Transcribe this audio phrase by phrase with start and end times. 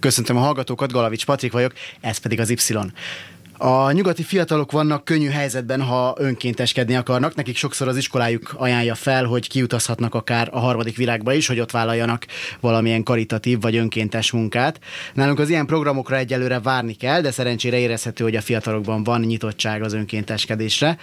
[0.00, 2.76] Köszöntöm a hallgatókat, Galavics Patrik vagyok, ez pedig az Y.
[3.58, 7.34] A nyugati fiatalok vannak könnyű helyzetben, ha önkénteskedni akarnak.
[7.34, 11.70] Nekik sokszor az iskolájuk ajánlja fel, hogy kiutazhatnak akár a harmadik világba is, hogy ott
[11.70, 12.26] vállaljanak
[12.60, 14.80] valamilyen karitatív vagy önkéntes munkát.
[15.14, 19.82] Nálunk az ilyen programokra egyelőre várni kell, de szerencsére érezhető, hogy a fiatalokban van nyitottság
[19.82, 20.98] az önkénteskedésre.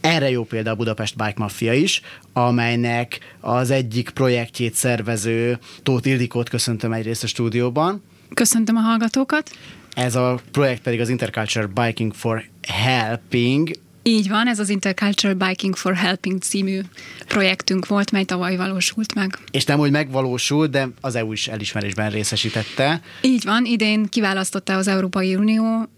[0.00, 2.00] Erre jó példa a Budapest Bike Mafia is,
[2.32, 8.02] amelynek az egyik projektjét szervező Tóth Ildikót köszöntöm egyrészt a stúdióban.
[8.34, 9.50] Köszöntöm a hallgatókat.
[9.94, 13.70] Ez a projekt pedig az Interculture Biking for Helping.
[14.02, 16.80] Így van, ez az Interculture Biking for Helping című
[17.26, 19.38] projektünk volt, mely tavaly valósult meg.
[19.50, 23.00] És nem úgy megvalósult, de az EU is elismerésben részesítette.
[23.20, 25.88] Így van, idén kiválasztotta az Európai Unió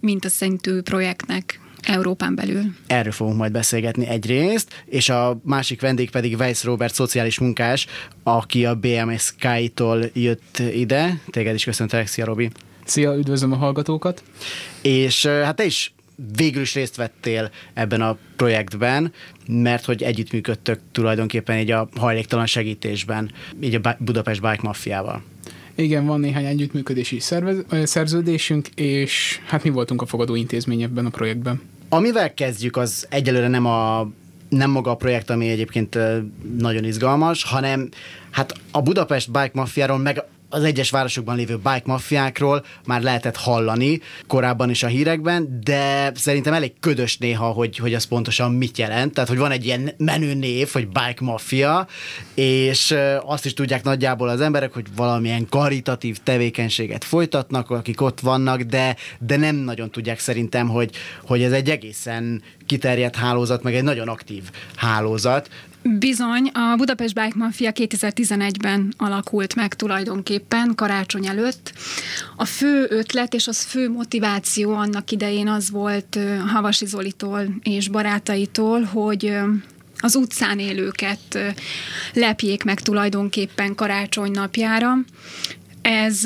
[0.00, 2.62] mint a szentű projektnek Európán belül.
[2.86, 7.86] Erről fogunk majd beszélgetni egyrészt, és a másik vendég pedig Weiss Robert, szociális munkás,
[8.22, 11.20] aki a BMSK-tól jött ide.
[11.30, 12.50] Téged is köszöntelek, szia Robi!
[12.84, 14.22] Szia, üdvözlöm a hallgatókat!
[14.82, 15.94] És hát te is
[16.36, 19.12] végül is részt vettél ebben a projektben,
[19.46, 25.22] mert hogy együttműködtök tulajdonképpen így a hajléktalan segítésben, így a Budapest Bike Mafiával.
[25.74, 31.10] Igen, van néhány együttműködési szervez, szerződésünk, és hát mi voltunk a fogadó intézmény ebben a
[31.10, 31.60] projektben.
[31.88, 34.08] Amivel kezdjük, az egyelőre nem a
[34.48, 35.98] nem maga a projekt, ami egyébként
[36.58, 37.88] nagyon izgalmas, hanem
[38.30, 44.00] hát a Budapest Bike Mafiáról, meg az egyes városokban lévő bike maffiákról már lehetett hallani
[44.26, 49.14] korábban is a hírekben, de szerintem elég ködös néha, hogy, hogy az pontosan mit jelent.
[49.14, 51.86] Tehát, hogy van egy ilyen menő név, hogy bike mafia,
[52.34, 58.60] és azt is tudják nagyjából az emberek, hogy valamilyen karitatív tevékenységet folytatnak, akik ott vannak,
[58.60, 60.90] de, de nem nagyon tudják szerintem, hogy,
[61.26, 64.42] hogy ez egy egészen kiterjedt hálózat, meg egy nagyon aktív
[64.74, 65.48] hálózat.
[65.86, 71.72] Bizony, a Budapest Bike Mafia 2011-ben alakult meg tulajdonképpen, karácsony előtt.
[72.36, 78.82] A fő ötlet és az fő motiváció annak idején az volt Havasi Zolitól és barátaitól,
[78.82, 79.36] hogy
[79.98, 81.38] az utcán élőket
[82.12, 84.94] lepjék meg tulajdonképpen karácsony napjára.
[85.82, 86.24] Ez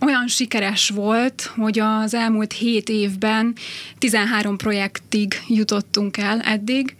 [0.00, 3.54] olyan sikeres volt, hogy az elmúlt hét évben
[3.98, 6.96] 13 projektig jutottunk el eddig,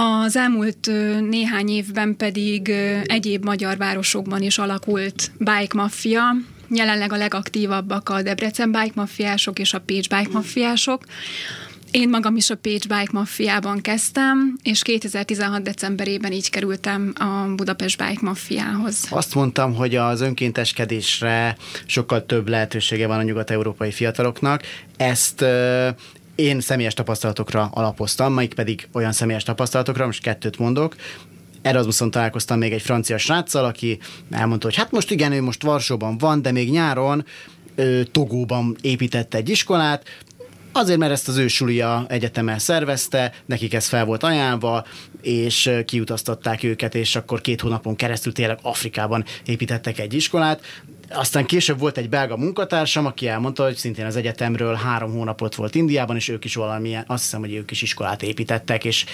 [0.00, 0.90] az elmúlt
[1.28, 2.68] néhány évben pedig
[3.04, 6.22] egyéb magyar városokban is alakult bike maffia,
[6.68, 11.04] jelenleg a legaktívabbak a Debrecen bike maffiások és a Pécs bike maffiások.
[11.90, 15.62] Én magam is a Pécs Bike Maffiában kezdtem, és 2016.
[15.62, 19.06] decemberében így kerültem a Budapest Bike Maffiához.
[19.10, 21.56] Azt mondtam, hogy az önkénteskedésre
[21.86, 24.62] sokkal több lehetősége van a nyugat-európai fiataloknak.
[24.96, 25.44] Ezt
[26.40, 30.96] én személyes tapasztalatokra alapoztam, melyik pedig olyan személyes tapasztalatokra, most kettőt mondok,
[31.62, 33.98] Erasmuson találkoztam még egy francia sráccal, aki
[34.30, 37.24] elmondta, hogy hát most igen, ő most Varsóban van, de még nyáron
[37.74, 40.04] ö, Togóban építette egy iskolát,
[40.72, 44.84] Azért, mert ezt az ő sulia egyetemmel szervezte, nekik ez fel volt ajánlva,
[45.22, 50.60] és kiutasztották őket, és akkor két hónapon keresztül tényleg Afrikában építettek egy iskolát.
[51.12, 55.74] Aztán később volt egy belga munkatársam, aki elmondta, hogy szintén az egyetemről három hónapot volt
[55.74, 59.04] Indiában, és ők is valamilyen, azt hiszem, hogy ők is iskolát építettek, és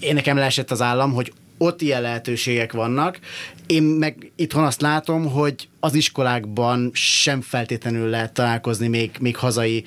[0.00, 3.18] én nekem leesett az állam, hogy ott ilyen lehetőségek vannak.
[3.66, 9.84] Én meg itthon azt látom, hogy az iskolákban sem feltétlenül lehet találkozni még, még hazai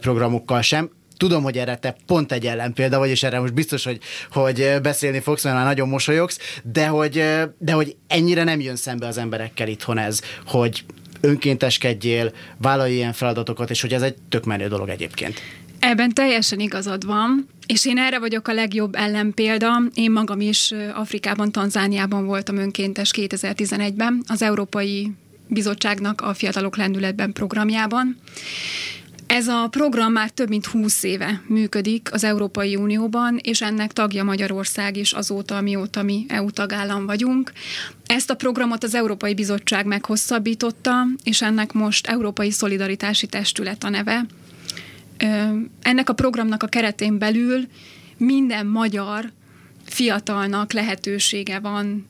[0.00, 0.90] programokkal sem.
[1.16, 3.98] Tudom, hogy erre te pont egy ellenpélda vagy, és erre most biztos, hogy,
[4.30, 7.24] hogy beszélni fogsz, mert már nagyon mosolyogsz, de hogy,
[7.58, 10.84] de hogy ennyire nem jön szembe az emberekkel itthon ez, hogy
[11.20, 15.40] önkénteskedjél, vállalj ilyen feladatokat, és hogy ez egy tök menő dolog egyébként.
[15.78, 19.82] Ebben teljesen igazad van, és én erre vagyok a legjobb ellenpélda.
[19.94, 25.12] Én magam is Afrikában, Tanzániában voltam önkéntes 2011-ben, az Európai
[25.48, 28.16] Bizottságnak a Fiatalok Lendületben programjában.
[29.32, 34.24] Ez a program már több mint 20 éve működik az Európai Unióban, és ennek tagja
[34.24, 37.52] Magyarország is azóta, mióta mi EU tagállam vagyunk.
[38.06, 44.26] Ezt a programot az Európai Bizottság meghosszabbította, és ennek most Európai Szolidaritási Testület a neve.
[45.82, 47.66] Ennek a programnak a keretén belül
[48.16, 49.32] minden magyar
[49.84, 52.08] fiatalnak lehetősége van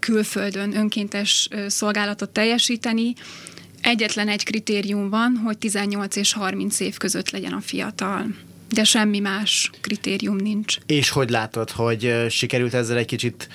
[0.00, 3.14] külföldön önkéntes szolgálatot teljesíteni,
[3.86, 8.26] Egyetlen egy kritérium van, hogy 18 és 30 év között legyen a fiatal
[8.68, 10.76] de semmi más kritérium nincs.
[10.86, 13.48] És hogy látod, hogy sikerült ezzel egy kicsit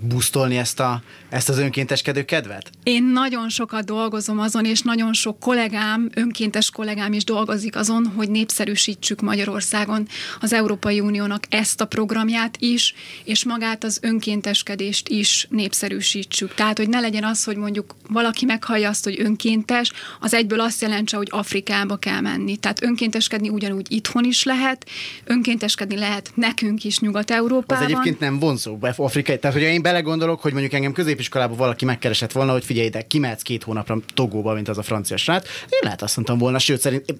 [0.00, 2.70] busztolni ezt, a, ezt az önkénteskedő kedvet?
[2.82, 8.30] Én nagyon sokat dolgozom azon, és nagyon sok kollégám, önkéntes kollégám is dolgozik azon, hogy
[8.30, 10.08] népszerűsítsük Magyarországon
[10.40, 16.54] az Európai Uniónak ezt a programját is, és magát az önkénteskedést is népszerűsítsük.
[16.54, 20.82] Tehát, hogy ne legyen az, hogy mondjuk valaki meghallja azt, hogy önkéntes, az egyből azt
[20.82, 22.56] jelentse, hogy Afrikába kell menni.
[22.56, 24.86] Tehát önkénteskedni ugyanúgy itthon is lehet,
[25.24, 27.84] önkénteskedni lehet nekünk is Nyugat-Európában.
[27.84, 29.38] Az egyébként nem vonzó afrikai.
[29.38, 33.42] Tehát, hogyha én belegondolok, hogy mondjuk engem középiskolában valaki megkeresett volna, hogy figyelj ide, kimehetsz
[33.42, 37.14] két hónapra Togóba, mint az a francia srác, én lehet azt mondtam volna, sőt, szerint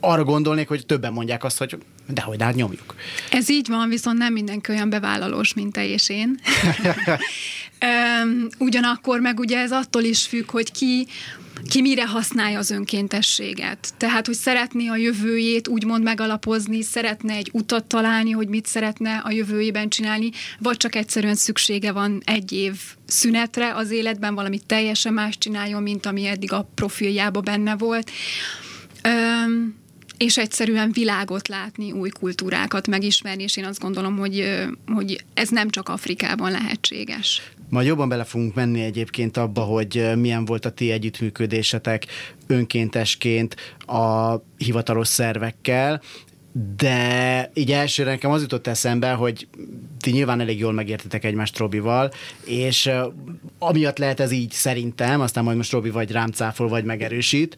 [0.00, 2.94] arra gondolnék, hogy többen mondják azt, hogy dehogy, de hát nyomjuk.
[3.30, 6.40] Ez így van, viszont nem mindenki olyan bevállalós, mint te és én.
[8.58, 11.06] Ugyanakkor meg ugye ez attól is függ, hogy ki
[11.68, 13.92] ki mire használja az önkéntességet.
[13.96, 19.30] Tehát, hogy szeretné a jövőjét úgymond megalapozni, szeretne egy utat találni, hogy mit szeretne a
[19.30, 22.74] jövőjében csinálni, vagy csak egyszerűen szüksége van egy év
[23.06, 28.10] szünetre az életben, valamit teljesen más csináljon, mint ami eddig a profiljában benne volt.
[29.02, 29.74] Öm,
[30.18, 35.70] és egyszerűen világot látni, új kultúrákat megismerni, és én azt gondolom, hogy, hogy ez nem
[35.70, 37.42] csak Afrikában lehetséges.
[37.68, 42.06] Majd jobban bele fogunk menni egyébként abba, hogy milyen volt a ti együttműködésetek
[42.46, 43.56] önkéntesként
[43.86, 46.02] a hivatalos szervekkel,
[46.76, 49.48] de így elsőre nekem az jutott eszembe, hogy
[50.00, 52.10] ti nyilván elég jól megértetek egymást Robival,
[52.44, 52.90] és
[53.58, 57.56] amiatt lehet ez így szerintem, aztán majd most Robi vagy rám cáfol, vagy megerősít,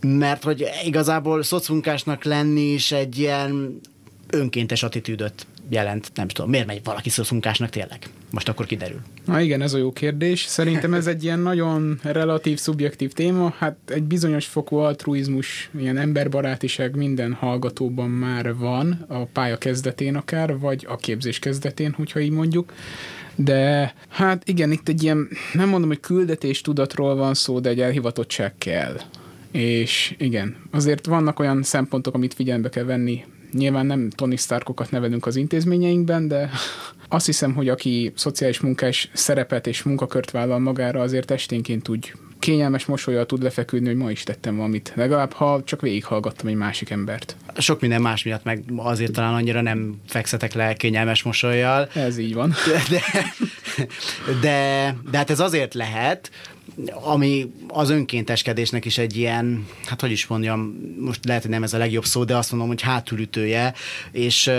[0.00, 3.80] mert hogy igazából szocmunkásnak lenni is egy ilyen
[4.30, 7.98] önkéntes attitűdöt jelent, nem tudom, miért megy valaki szocimunkásnak tényleg?
[8.30, 9.00] Most akkor kiderül.
[9.24, 10.44] Na igen, ez a jó kérdés.
[10.44, 13.54] Szerintem ez egy ilyen nagyon relatív, szubjektív téma.
[13.58, 20.58] Hát egy bizonyos fokú altruizmus, ilyen emberbarátiság minden hallgatóban már van, a pálya kezdetén akár,
[20.58, 22.72] vagy a képzés kezdetén, hogyha így mondjuk.
[23.34, 27.80] De hát igen, itt egy ilyen, nem mondom, hogy küldetés tudatról van szó, de egy
[27.80, 28.96] elhivatottság kell.
[29.56, 33.24] És igen, azért vannak olyan szempontok, amit figyelembe kell venni.
[33.52, 36.50] Nyilván nem Tony Starkokat nevelünk az intézményeinkben, de
[37.08, 42.12] azt hiszem, hogy aki szociális munkás szerepet és munkakört vállal magára, azért esténként úgy
[42.46, 44.92] kényelmes mosolyal tud lefeküdni, hogy ma is tettem valamit.
[44.94, 47.36] Legalább, ha csak végighallgattam egy másik embert.
[47.56, 51.88] Sok minden más miatt meg azért talán annyira nem fekszetek le kényelmes mosolyjal.
[51.94, 52.54] Ez így van.
[52.90, 53.00] De,
[54.40, 56.30] de, de hát ez azért lehet,
[56.92, 61.74] ami az önkénteskedésnek is egy ilyen, hát hogy is mondjam, most lehet, hogy nem ez
[61.74, 63.74] a legjobb szó, de azt mondom, hogy hátulütője,
[64.12, 64.50] és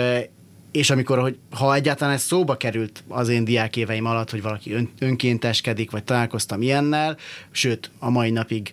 [0.72, 4.90] és amikor, hogy ha egyáltalán ez szóba került az én diákéveim alatt, hogy valaki ön,
[4.98, 7.16] önkénteskedik, vagy találkoztam ilyennel,
[7.50, 8.72] sőt, a mai napig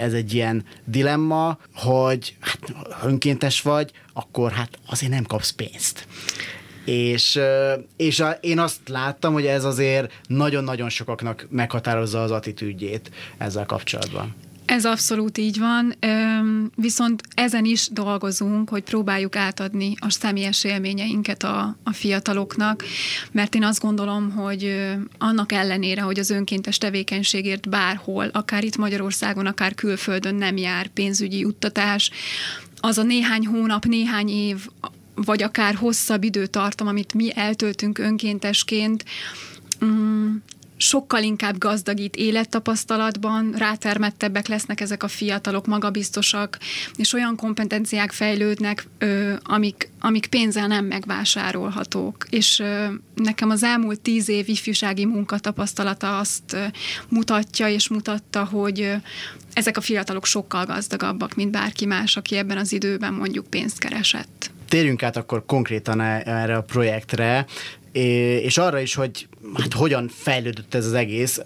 [0.00, 2.58] ez egy ilyen dilemma, hogy hát,
[3.04, 6.06] önkéntes vagy, akkor hát azért nem kapsz pénzt.
[6.84, 7.40] És,
[7.96, 14.34] és a, én azt láttam, hogy ez azért nagyon-nagyon sokaknak meghatározza az attitűdjét ezzel kapcsolatban.
[14.72, 15.94] Ez abszolút így van,
[16.76, 22.84] viszont ezen is dolgozunk, hogy próbáljuk átadni a személyes élményeinket a, a fiataloknak,
[23.32, 29.46] mert én azt gondolom, hogy annak ellenére, hogy az önkéntes tevékenységért bárhol, akár itt Magyarországon,
[29.46, 32.10] akár külföldön nem jár pénzügyi juttatás,
[32.80, 34.66] az a néhány hónap, néhány év,
[35.14, 39.04] vagy akár hosszabb időtartam, amit mi eltöltünk önkéntesként,
[39.84, 40.34] mm,
[40.82, 46.58] sokkal inkább gazdagít élettapasztalatban, rátermettebbek lesznek ezek a fiatalok, magabiztosak,
[46.96, 52.26] és olyan kompetenciák fejlődnek, ö, amik, amik pénzzel nem megvásárolhatók.
[52.30, 56.64] És ö, nekem az elmúlt tíz év ifjúsági munkatapasztalata azt ö,
[57.08, 58.94] mutatja és mutatta, hogy ö,
[59.52, 64.50] ezek a fiatalok sokkal gazdagabbak, mint bárki más, aki ebben az időben mondjuk pénzt keresett.
[64.68, 67.46] Térjünk át akkor konkrétan e- erre a projektre,
[67.92, 71.40] és arra is, hogy hát hogyan fejlődött ez az egész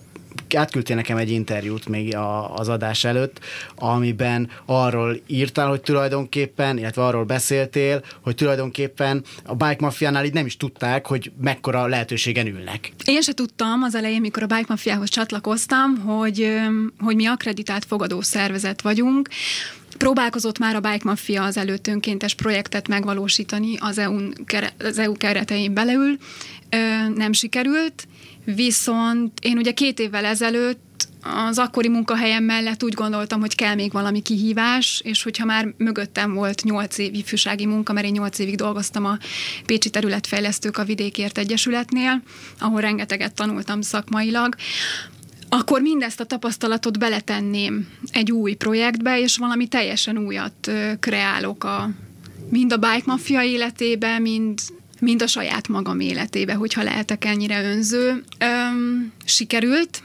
[0.54, 3.40] átküldtél nekem egy interjút még a, az adás előtt,
[3.74, 10.46] amiben arról írtál, hogy tulajdonképpen, illetve arról beszéltél, hogy tulajdonképpen a Bike Mafiánál így nem
[10.46, 12.92] is tudták, hogy mekkora lehetőségen ülnek.
[13.04, 16.52] Én se tudtam az elején, mikor a Bike Mafiához csatlakoztam, hogy,
[16.98, 19.28] hogy mi akreditált fogadó szervezet vagyunk,
[19.98, 24.18] Próbálkozott már a Bike Mafia az előtt önkéntes projektet megvalósítani az EU,
[24.78, 26.16] az EU keretein belül,
[27.14, 28.06] nem sikerült,
[28.44, 30.84] viszont én ugye két évvel ezelőtt
[31.48, 36.34] az akkori munkahelyem mellett úgy gondoltam, hogy kell még valami kihívás, és hogyha már mögöttem
[36.34, 39.18] volt nyolc év ifjúsági munka, mert én nyolc évig dolgoztam a
[39.66, 42.22] Pécsi Területfejlesztők a Vidékért Egyesületnél,
[42.58, 44.54] ahol rengeteget tanultam szakmailag,
[45.48, 50.70] akkor mindezt a tapasztalatot beletenném egy új projektbe, és valami teljesen újat
[51.00, 51.90] kreálok a,
[52.50, 54.60] mind a Bike Mafia életébe, mind,
[55.00, 58.24] mind a saját magam életébe, hogyha lehetek ennyire önző.
[58.38, 60.02] Öm, sikerült,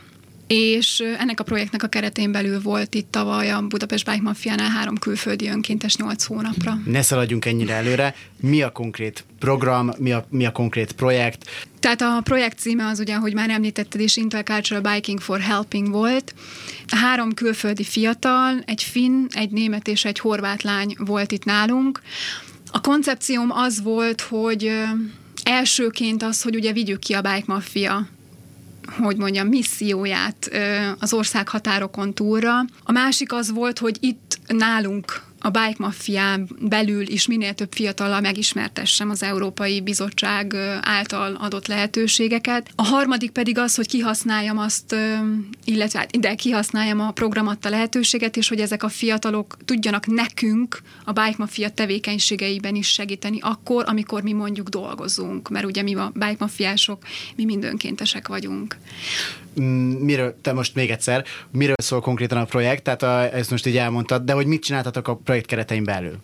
[0.54, 4.98] és ennek a projektnek a keretén belül volt itt tavaly a Budapest Bike Mafiánál három
[4.98, 6.78] külföldi önkéntes 8 hónapra.
[6.86, 8.16] Ne szaladjunk ennyire előre.
[8.40, 11.50] Mi a konkrét program, mi a, mi a konkrét projekt?
[11.80, 16.34] Tehát a projekt címe az ugye, hogy már említetted is, Intercultural Biking for Helping volt.
[16.88, 22.02] Három külföldi fiatal, egy finn, egy német és egy horvát lány volt itt nálunk.
[22.72, 24.72] A koncepcióm az volt, hogy
[25.44, 28.08] elsőként az, hogy ugye vigyük ki a bike mafia
[29.00, 30.52] hogy mondjam, misszióját
[31.00, 32.60] az ország határokon túlra.
[32.84, 38.22] A másik az volt, hogy itt nálunk a bike mafián belül is minél több fiatallal
[38.22, 42.70] megismertessem az Európai Bizottság által adott lehetőségeket.
[42.76, 44.96] A harmadik pedig az, hogy kihasználjam azt,
[45.66, 50.82] illetve hát ide kihasználjam a program adta lehetőséget, és hogy ezek a fiatalok tudjanak nekünk
[51.04, 56.12] a bike mafia tevékenységeiben is segíteni akkor, amikor mi mondjuk dolgozunk, mert ugye mi a
[56.14, 57.04] bike mafiások,
[57.36, 58.78] mi mindönkéntesek vagyunk.
[60.00, 63.78] Miről, te most még egyszer, miről szól konkrétan a projekt, tehát a, ezt most így
[63.78, 66.18] elmondtad, de hogy mit csináltatok a projekt keretein belül?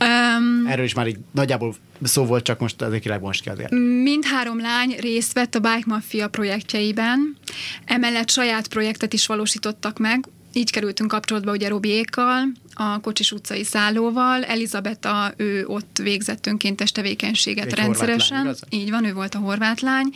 [0.00, 3.70] Um, Erről is már így nagyjából szó volt, csak most azért kilebonst ki azért.
[4.02, 7.36] Mindhárom lány részt vett a Bike Mafia projektjeiben,
[7.84, 12.42] emellett saját projektet is valósítottak meg, így kerültünk kapcsolatba ugye Robiékkal,
[12.74, 14.44] a Kocsis utcai szállóval.
[14.44, 18.44] Elizabeta, ő ott végzett önkéntes tevékenységet Egy rendszeresen.
[18.44, 20.06] Lány, így van, ő volt a horvát lány.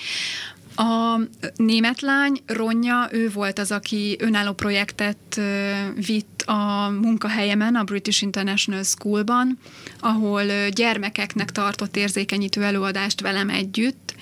[0.74, 1.20] A
[1.56, 5.40] német lány, Ronja, ő volt az, aki önálló projektet
[6.06, 9.58] vitt a munkahelyemen, a British International Schoolban,
[10.00, 14.14] ahol gyermekeknek tartott érzékenyítő előadást velem együtt.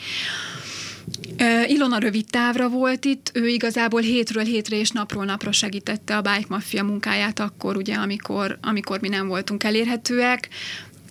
[1.67, 6.47] Ilona rövid távra volt itt, ő igazából hétről hétre és napról napra segítette a Bike
[6.49, 10.49] Mafia munkáját akkor, ugye, amikor, amikor mi nem voltunk elérhetőek,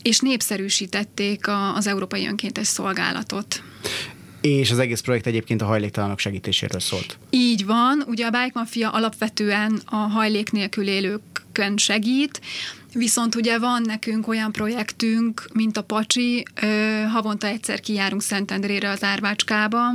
[0.01, 3.63] és népszerűsítették a, az Európai Önkéntes Szolgálatot.
[4.47, 7.17] És az egész projekt egyébként a hajléktalanok segítéséről szólt.
[7.29, 12.41] Így van, ugye a Bike Mafia alapvetően a hajlék nélkül élőkön segít,
[12.93, 16.43] Viszont ugye van nekünk olyan projektünk, mint a Pacsi,
[17.11, 19.93] havonta egyszer kijárunk Szentendrére az Árvácskába,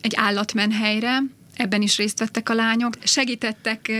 [0.00, 1.22] egy állatmenhelyre,
[1.54, 2.94] ebben is részt vettek a lányok.
[3.02, 3.92] Segítettek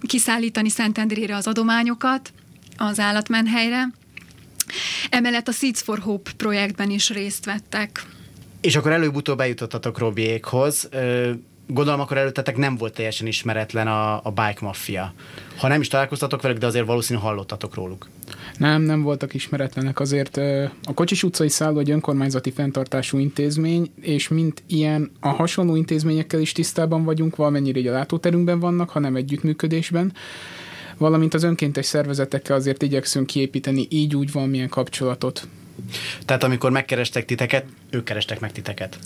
[0.00, 2.32] kiszállítani Szentendrére az adományokat
[2.76, 3.88] az állatmenhelyre.
[5.10, 8.06] Emellett a Seeds for Hope projektben is részt vettek.
[8.64, 10.88] És akkor előbb-utóbb eljutottatok Robiékhoz.
[11.66, 15.14] Gondolom, akkor előttetek nem volt teljesen ismeretlen a, a Bike Mafia.
[15.56, 18.08] Ha nem is találkoztatok velük, de azért valószínűleg hallottatok róluk.
[18.58, 20.00] Nem, nem voltak ismeretlenek.
[20.00, 20.36] Azért
[20.82, 26.52] a Kocsis utcai szálló egy önkormányzati fenntartású intézmény, és mint ilyen a hasonló intézményekkel is
[26.52, 30.12] tisztában vagyunk, valamennyire így a látóterünkben vannak, hanem együttműködésben
[30.98, 35.48] valamint az önkéntes szervezetekkel azért igyekszünk kiépíteni így úgy valamilyen kapcsolatot.
[36.24, 38.98] Tehát amikor megkerestek titeket, ők kerestek meg titeket.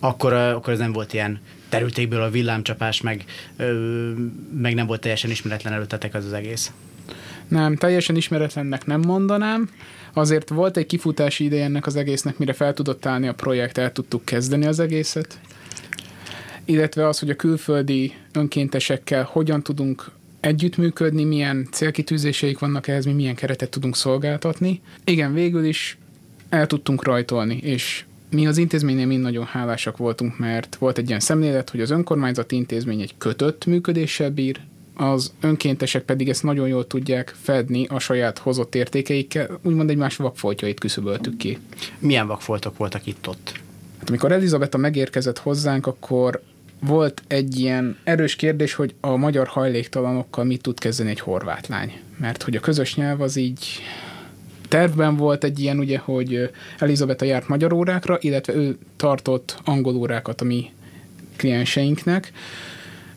[0.00, 3.24] Akkor, akkor ez nem volt ilyen terültékből a villámcsapás, meg,
[4.60, 6.72] meg nem volt teljesen ismeretlen előttetek az az egész.
[7.48, 9.70] Nem, teljesen ismeretlennek nem mondanám.
[10.12, 13.92] Azért volt egy kifutási ideje ennek az egésznek, mire fel tudott állni a projekt, el
[13.92, 15.40] tudtuk kezdeni az egészet.
[16.64, 23.34] Illetve az, hogy a külföldi önkéntesekkel hogyan tudunk együttműködni, milyen célkitűzéseik vannak ehhez, mi milyen
[23.34, 24.80] keretet tudunk szolgáltatni.
[25.04, 25.98] Igen, végül is
[26.48, 31.20] el tudtunk rajtolni, és mi az intézménynél mind nagyon hálásak voltunk, mert volt egy ilyen
[31.20, 34.60] szemlélet, hogy az önkormányzati intézmény egy kötött működéssel bír,
[34.94, 40.80] az önkéntesek pedig ezt nagyon jól tudják fedni a saját hozott értékeikkel, úgymond egymás vakfoltjait
[40.80, 41.58] küszöböltük ki.
[41.98, 43.60] Milyen vakfoltok voltak itt-ott?
[43.98, 46.42] Hát, amikor Elizabeta megérkezett hozzánk, akkor
[46.80, 52.00] volt egy ilyen erős kérdés, hogy a magyar hajléktalanokkal mit tud kezdeni egy horvát lány.
[52.16, 53.66] Mert hogy a közös nyelv az így
[54.68, 60.40] tervben volt egy ilyen, ugye, hogy Elizabeta járt magyar órákra, illetve ő tartott angol órákat
[60.40, 60.70] a mi
[61.36, 62.32] klienseinknek,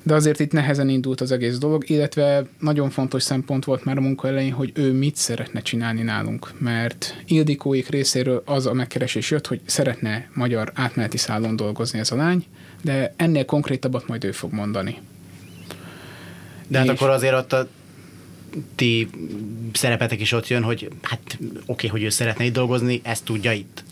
[0.03, 4.01] de azért itt nehezen indult az egész dolog, illetve nagyon fontos szempont volt már a
[4.01, 9.48] munka elején, hogy ő mit szeretne csinálni nálunk, mert Ildikóik részéről az a megkeresés jött,
[9.48, 12.46] hogy szeretne magyar átmeneti szállón dolgozni ez a lány,
[12.81, 14.98] de ennél konkrétabbat majd ő fog mondani.
[16.67, 16.93] De hát És...
[16.93, 17.67] akkor azért ott a
[18.75, 19.10] ti
[19.74, 23.51] szerepetek is ott jön, hogy hát oké, okay, hogy ő szeretne itt dolgozni, ezt tudja
[23.51, 23.84] itt.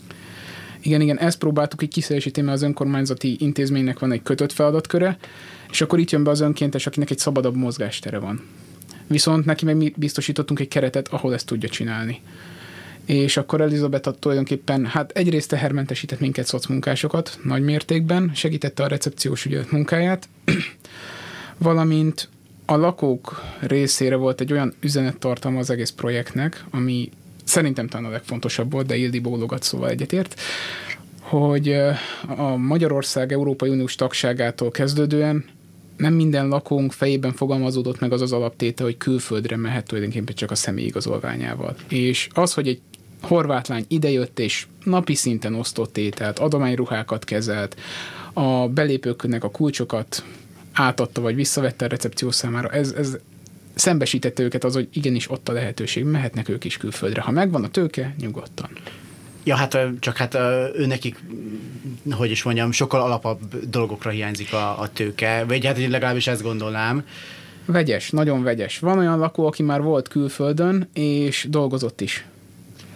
[0.82, 5.18] Igen, igen, ezt próbáltuk így kiszélesíteni, mert az önkormányzati intézménynek van egy kötött feladatköre,
[5.70, 8.42] és akkor itt jön be az önkéntes, akinek egy szabadabb mozgástere van.
[9.06, 12.20] Viszont neki meg mi biztosítottunk egy keretet, ahol ezt tudja csinálni.
[13.04, 19.70] és akkor Elizabeth tulajdonképpen, hát egyrészt tehermentesített minket szocmunkásokat nagy mértékben, segítette a recepciós ügyet
[19.70, 20.28] munkáját,
[21.58, 22.28] valamint
[22.64, 27.10] a lakók részére volt egy olyan üzenettartalma az egész projektnek, ami
[27.44, 30.40] szerintem talán a legfontosabb volt, de Ildi bólogat szóval egyetért,
[31.20, 31.72] hogy
[32.36, 35.44] a Magyarország Európai Uniós tagságától kezdődően
[36.00, 40.54] nem minden lakónk fejében fogalmazódott meg az az alaptéte, hogy külföldre mehet tulajdonképpen csak a
[40.54, 41.76] személyigazolványával.
[41.88, 42.80] És az, hogy egy
[43.20, 47.76] horvát lány idejött és napi szinten osztott ételt, adományruhákat kezelt,
[48.32, 50.24] a belépőknek a kulcsokat
[50.72, 53.16] átadta, vagy visszavette a recepció számára, ez, ez
[53.74, 57.20] szembesítette őket az, hogy igenis ott a lehetőség, mehetnek ők is külföldre.
[57.20, 58.70] Ha megvan a tőke, nyugodtan.
[59.44, 60.34] Ja, hát csak hát
[60.74, 61.22] ő nekik,
[62.10, 66.42] hogy is mondjam, sokkal alapabb dolgokra hiányzik a, a tőke, vagy hát én legalábbis ezt
[66.42, 67.04] gondolnám.
[67.64, 68.78] Vegyes, nagyon vegyes.
[68.78, 72.26] Van olyan lakó, aki már volt külföldön, és dolgozott is.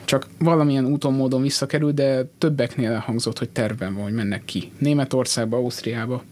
[0.04, 4.72] Csak valamilyen úton, módon visszakerült, de többeknél elhangzott, hogy tervben van, hogy mennek ki.
[4.78, 6.22] Németországba, Ausztriába.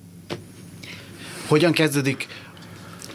[1.48, 2.26] Hogyan kezdődik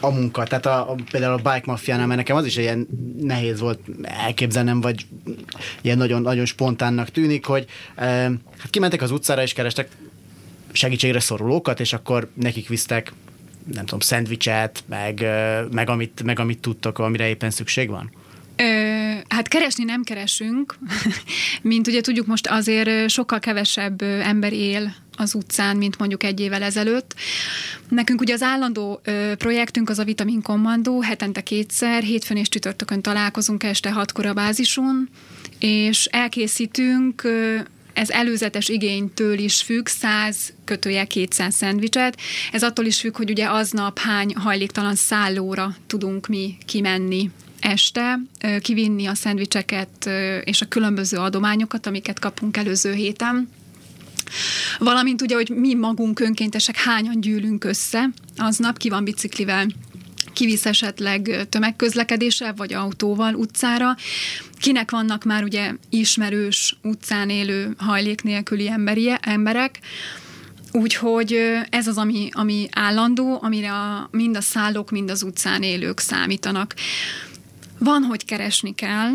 [0.00, 0.42] a munka.
[0.44, 2.88] Tehát a, a, például a Bike Mafiánál, mert nekem az is ilyen
[3.20, 5.06] nehéz volt elképzelnem, vagy
[5.80, 8.04] ilyen nagyon, nagyon spontánnak tűnik, hogy e,
[8.58, 9.88] hát kimentek az utcára és kerestek
[10.72, 13.12] segítségre szorulókat, és akkor nekik visztek
[13.72, 15.24] nem tudom, szendvicset, meg,
[15.70, 18.10] meg, amit, meg amit tudtok, amire éppen szükség van?
[18.56, 18.64] Ö,
[19.28, 20.78] hát keresni nem keresünk,
[21.62, 26.62] mint ugye tudjuk most azért sokkal kevesebb ember él az utcán, mint mondjuk egy évvel
[26.62, 27.14] ezelőtt.
[27.88, 29.00] Nekünk ugye az állandó
[29.38, 35.08] projektünk az a Vitamin Kommandó, hetente kétszer, hétfőn és csütörtökön találkozunk este hatkor a bázison,
[35.58, 37.28] és elkészítünk
[37.92, 42.18] ez előzetes igénytől is függ, 100 kötője 200 szendvicset.
[42.52, 48.18] Ez attól is függ, hogy ugye aznap hány hajléktalan szállóra tudunk mi kimenni este
[48.60, 50.10] kivinni a szendvicseket
[50.44, 53.48] és a különböző adományokat, amiket kapunk előző héten.
[54.78, 59.66] Valamint ugye, hogy mi magunk önkéntesek hányan gyűlünk össze, aznap ki van biciklivel
[60.32, 63.96] kivisz esetleg tömegközlekedéssel vagy autóval utcára.
[64.58, 69.80] Kinek vannak már ugye ismerős utcán élő hajlék nélküli emberi, emberek,
[70.72, 71.38] Úgyhogy
[71.70, 76.74] ez az, ami, ami állandó, amire a, mind a szállók, mind az utcán élők számítanak.
[77.78, 79.10] Van, hogy keresni kell,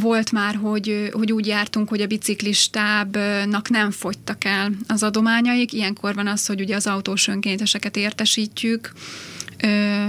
[0.00, 5.72] volt már, hogy, hogy úgy jártunk, hogy a biciklistábnak nem fogytak el az adományaik.
[5.72, 8.92] Ilyenkor van az, hogy ugye az autós önkénteseket értesítjük.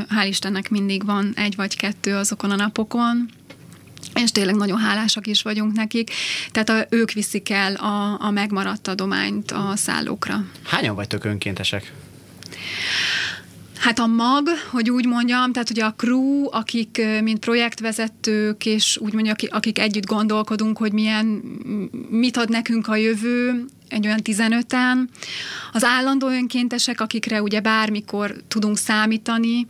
[0.09, 3.29] Hál' Istennek mindig van egy vagy kettő azokon a napokon,
[4.23, 6.11] és tényleg nagyon hálásak is vagyunk nekik.
[6.51, 10.45] Tehát a, ők viszik el a, a megmaradt adományt a szállókra.
[10.63, 11.93] Hányan vagytok önkéntesek?
[13.85, 19.13] Hát a mag, hogy úgy mondjam, tehát ugye a crew, akik mint projektvezetők, és úgy
[19.13, 21.25] mondja, akik együtt gondolkodunk, hogy milyen,
[22.09, 24.97] mit ad nekünk a jövő, egy olyan 15-en.
[25.71, 29.65] Az állandó önkéntesek, akikre ugye bármikor tudunk számítani,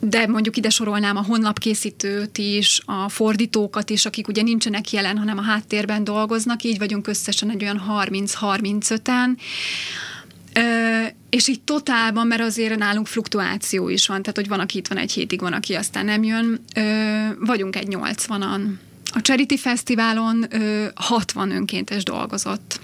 [0.00, 5.38] de mondjuk ide sorolnám a honlapkészítőt is, a fordítókat is, akik ugye nincsenek jelen, hanem
[5.38, 9.36] a háttérben dolgoznak, így vagyunk összesen egy olyan 30-35-en.
[11.30, 14.98] És így totálban, mert azért nálunk fluktuáció is van, tehát hogy van, aki itt van
[14.98, 18.60] egy hétig, van, aki aztán nem jön, ö, vagyunk egy 80-an.
[19.12, 22.80] A Charity Fesztiválon ö, 60 önkéntes dolgozott.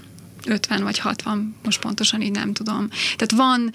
[0.47, 2.89] 50 vagy 60, most pontosan így nem tudom.
[3.17, 3.73] Tehát van,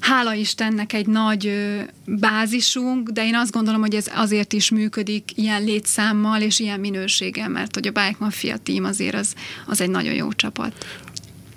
[0.00, 5.30] hála Istennek egy nagy ö, bázisunk, de én azt gondolom, hogy ez azért is működik
[5.34, 9.34] ilyen létszámmal és ilyen minőséggel, mert hogy a Bike Mafia team azért az,
[9.66, 10.86] az egy nagyon jó csapat.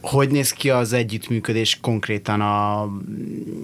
[0.03, 2.81] Hogy néz ki az együttműködés konkrétan a,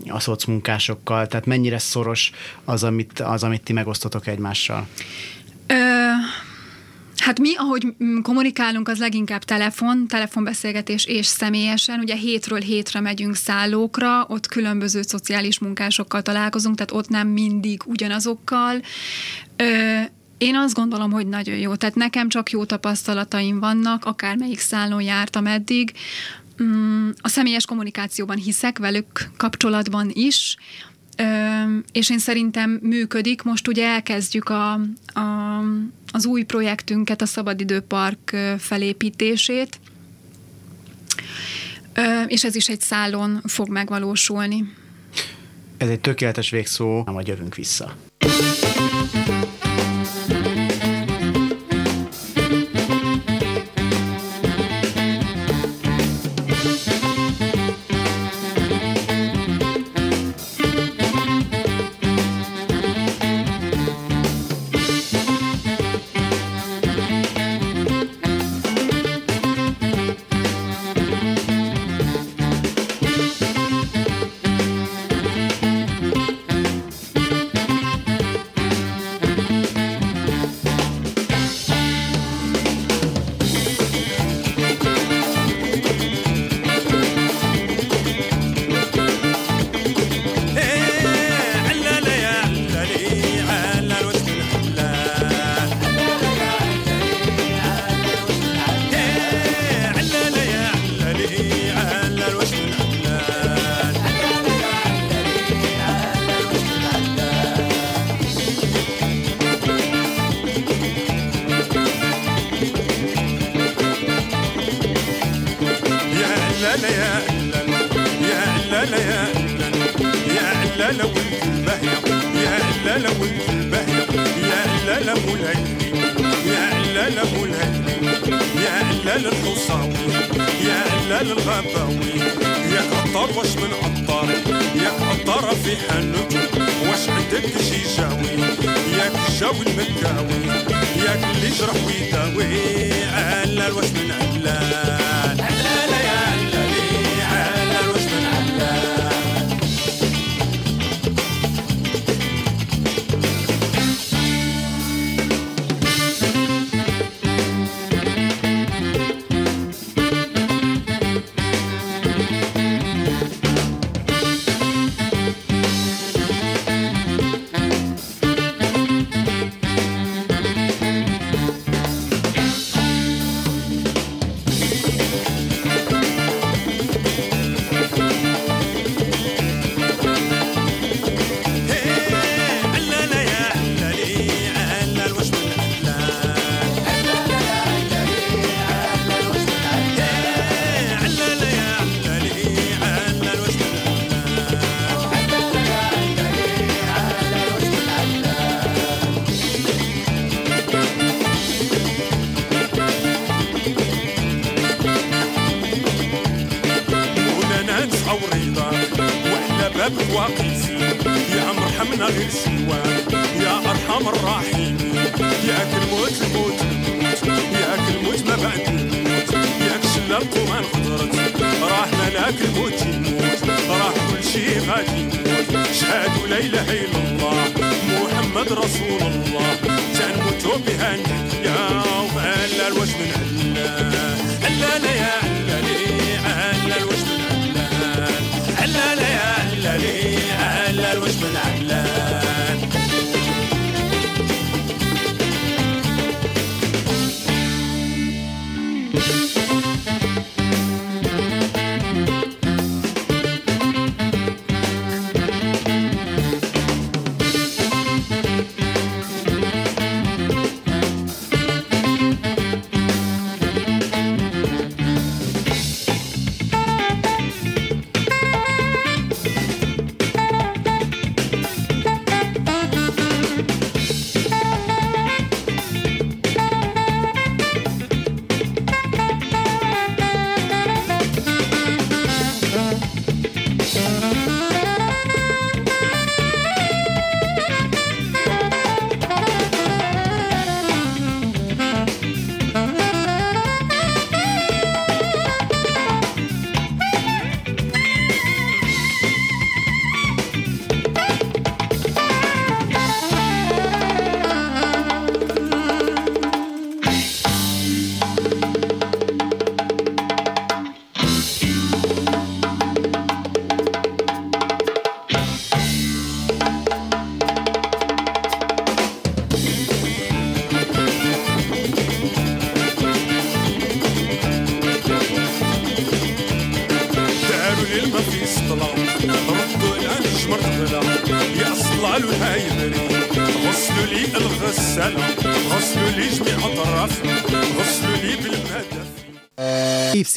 [0.08, 1.28] a szocmunkásokkal?
[1.28, 2.32] Tehát mennyire szoros
[2.66, 4.88] az, amit, az, amit ti megosztotok egymással?
[5.68, 5.76] Ö,
[7.20, 7.88] Hát mi, ahogy
[8.22, 12.00] kommunikálunk, az leginkább telefon, telefonbeszélgetés és személyesen.
[12.00, 18.82] Ugye hétről hétre megyünk szállókra, ott különböző szociális munkásokkal találkozunk, tehát ott nem mindig ugyanazokkal.
[19.56, 20.00] Ö,
[20.40, 21.76] én azt gondolom, hogy nagyon jó.
[21.76, 25.92] Tehát nekem csak jó tapasztalataim vannak, akármelyik szállón jártam eddig.
[26.64, 30.58] Mm, a személyes kommunikációban hiszek velük kapcsolatban is,
[31.92, 33.42] és én szerintem működik.
[33.42, 35.60] Most ugye elkezdjük a, a,
[36.12, 39.80] az új projektünket, a Szabadidőpark felépítését,
[42.28, 44.74] és ez is egy szálon fog megvalósulni.
[45.78, 47.96] Ez egy tökéletes végszó, majd jövünk vissza.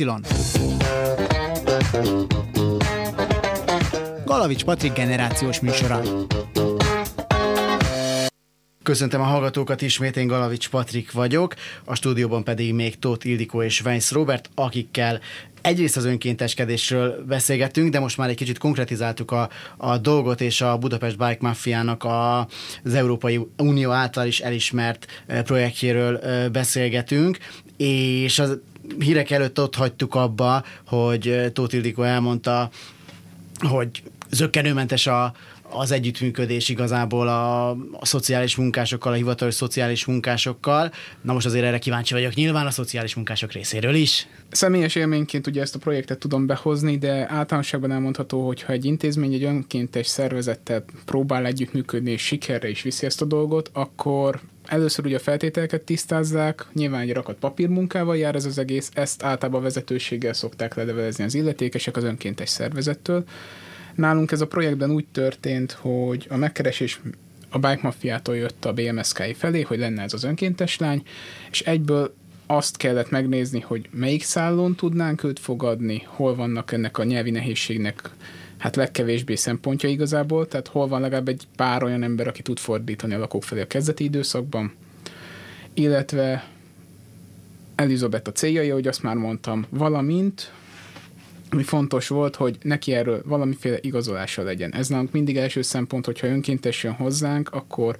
[0.02, 0.20] Y.
[4.24, 6.00] Galavics Patrik generációs műsora.
[8.82, 13.82] Köszöntöm a hallgatókat ismét, én Galavics Patrik vagyok, a stúdióban pedig még Tóth Ildikó és
[13.84, 15.20] Weiss Robert, akikkel
[15.60, 20.78] egyrészt az önkénteskedésről beszélgettünk, de most már egy kicsit konkretizáltuk a, a dolgot, és a
[20.78, 22.38] Budapest Bike Mafiának a,
[22.84, 27.38] az Európai Unió által is elismert eh, projektjéről eh, beszélgetünk,
[27.76, 28.58] és az
[28.98, 32.70] hírek előtt ott hagytuk abba, hogy eh, Tóth Ildikó elmondta,
[33.60, 35.32] hogy zöggenőmentes a,
[35.72, 40.92] az együttműködés igazából a, a szociális munkásokkal, a hivatalos szociális munkásokkal.
[41.20, 44.26] Na most azért erre kíváncsi vagyok, nyilván a szociális munkások részéről is.
[44.50, 49.32] Személyes élményként ugye ezt a projektet tudom behozni, de általánosságban elmondható, hogy ha egy intézmény
[49.32, 55.16] egy önkéntes szervezettel próbál együttműködni és sikerre is viszi ezt a dolgot, akkor először ugye
[55.16, 60.32] a feltételeket tisztázzák, nyilván egy rakat papírmunkával jár ez az egész, ezt általában a vezetőséggel
[60.32, 63.24] szokták ledevelezni az illetékesek az önkéntes szervezettől.
[63.94, 67.00] Nálunk ez a projektben úgy történt, hogy a megkeresés
[67.50, 71.02] a Bike Mafiától jött a BMSK felé, hogy lenne ez az önkéntes lány,
[71.50, 72.14] és egyből
[72.46, 78.10] azt kellett megnézni, hogy melyik szállón tudnánk őt fogadni, hol vannak ennek a nyelvi nehézségnek
[78.62, 83.14] hát legkevésbé szempontja igazából, tehát hol van legalább egy pár olyan ember, aki tud fordítani
[83.14, 84.72] a lakók felé a kezdeti időszakban,
[85.74, 86.48] illetve
[87.74, 90.52] Elizabeth a céljai, ahogy azt már mondtam, valamint
[91.50, 94.74] ami fontos volt, hogy neki erről valamiféle igazolása legyen.
[94.74, 97.96] Ez nálunk mindig első szempont, hogyha önkéntes jön hozzánk, akkor,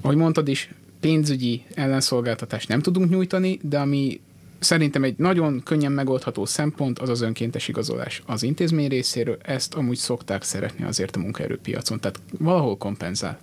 [0.00, 4.20] ahogy mondtad is, pénzügyi ellenszolgáltatást nem tudunk nyújtani, de ami
[4.60, 9.38] szerintem egy nagyon könnyen megoldható szempont az az önkéntes igazolás az intézmény részéről.
[9.42, 13.38] Ezt amúgy szokták szeretni azért a munkaerőpiacon, tehát valahol kompenzál.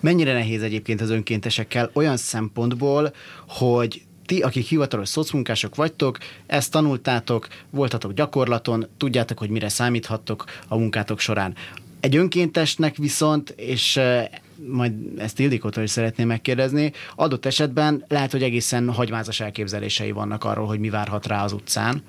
[0.00, 3.14] Mennyire nehéz egyébként az önkéntesekkel olyan szempontból,
[3.48, 10.76] hogy ti, akik hivatalos szocmunkások vagytok, ezt tanultátok, voltatok gyakorlaton, tudjátok, hogy mire számíthattok a
[10.76, 11.54] munkátok során.
[12.00, 14.28] Egy önkéntesnek viszont, és eh,
[14.68, 20.66] majd ezt Ildikótól is szeretném megkérdezni, adott esetben lehet, hogy egészen hagymázas elképzelései vannak arról,
[20.66, 22.02] hogy mi várhat rá az utcán.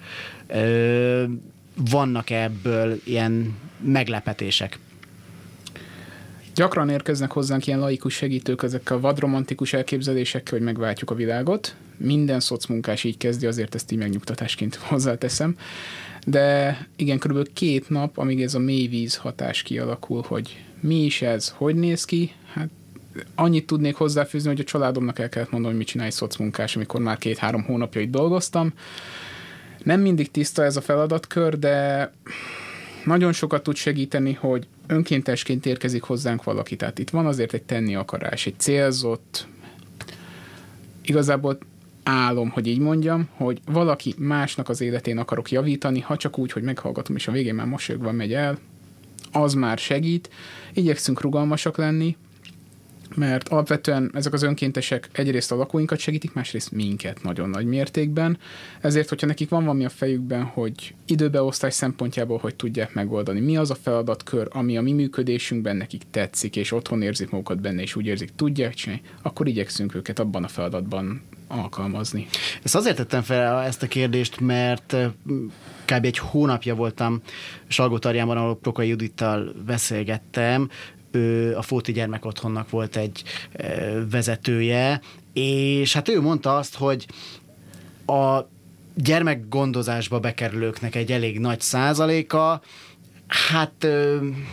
[1.76, 4.80] Vannak ebből ilyen meglepetések?
[6.56, 11.76] Gyakran érkeznek hozzánk ilyen laikus segítők ezekkel a vadromantikus elképzelésekkel, hogy megváltjuk a világot.
[11.98, 15.56] Minden szocmunkás így kezdi, azért ezt így megnyugtatásként hozzáteszem.
[16.26, 21.54] De igen, körülbelül két nap, amíg ez a mélyvíz hatás kialakul, hogy mi is ez,
[21.58, 22.32] hogy néz ki,
[23.36, 27.18] annyit tudnék hozzáfűzni, hogy a családomnak el kellett mondanom, hogy mit csinálj szocmunkás, amikor már
[27.18, 28.74] két-három hónapja itt dolgoztam.
[29.84, 32.12] Nem mindig tiszta ez a feladatkör, de
[33.06, 36.76] nagyon sokat tud segíteni, hogy önkéntesként érkezik hozzánk valaki.
[36.76, 39.48] Tehát itt van azért egy tenni akarás, egy célzott,
[41.02, 41.58] igazából
[42.04, 46.64] álom, hogy így mondjam, hogy valaki másnak az életén akarok javítani, ha csak úgy, hogy
[46.64, 48.58] meghallgatom, és a végén már mosolyogva megy el,
[49.32, 50.30] az már segít.
[50.74, 52.18] Igyekszünk rugalmasak lenni,
[53.16, 58.38] mert alapvetően ezek az önkéntesek egyrészt a lakóinkat segítik, másrészt minket nagyon nagy mértékben.
[58.82, 63.72] Ezért, hogyha nekik van valami a fejükben, hogy időbeosztás szempontjából hogy tudják megoldani, mi az
[63.72, 68.06] a feladatkör, ami a mi működésünkben nekik tetszik, és otthon érzik magukat benne, és úgy
[68.06, 72.28] érzik, tudják csinálni, akkor igyekszünk őket abban a feladatban alkalmazni.
[72.64, 74.96] Ezt azért tettem fel ezt a kérdést, mert
[75.86, 76.06] kb.
[76.06, 77.22] egy hónapja voltam
[77.68, 80.70] Salgótarjánban, ahol Prokai Judittal beszélgettem,
[81.56, 82.24] a Fóti Gyermek
[82.70, 83.24] volt egy
[84.12, 85.02] vezetője,
[85.34, 87.06] és hát ő mondta azt, hogy
[88.06, 88.40] a
[88.96, 92.62] gyermekgondozásba bekerülőknek egy elég nagy százaléka,
[93.28, 93.88] hát,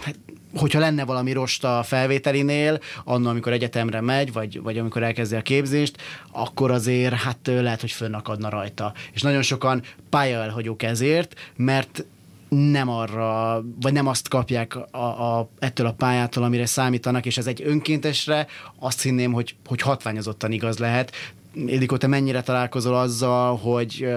[0.01, 0.19] hát
[0.55, 5.43] hogyha lenne valami rosta a felvételinél, annak, amikor egyetemre megy, vagy, vagy amikor elkezdi a
[5.43, 5.97] képzést,
[6.33, 8.93] akkor azért hát lehet, hogy fönnakadna rajta.
[9.13, 12.05] És nagyon sokan pályaelhagyók ezért, mert
[12.51, 17.47] nem arra, vagy nem azt kapják a, a, ettől a pályától, amire számítanak, és ez
[17.47, 18.47] egy önkéntesre
[18.79, 21.13] azt hinném, hogy, hogy hatványozottan igaz lehet.
[21.55, 24.09] Ildikó, te mennyire találkozol azzal, hogy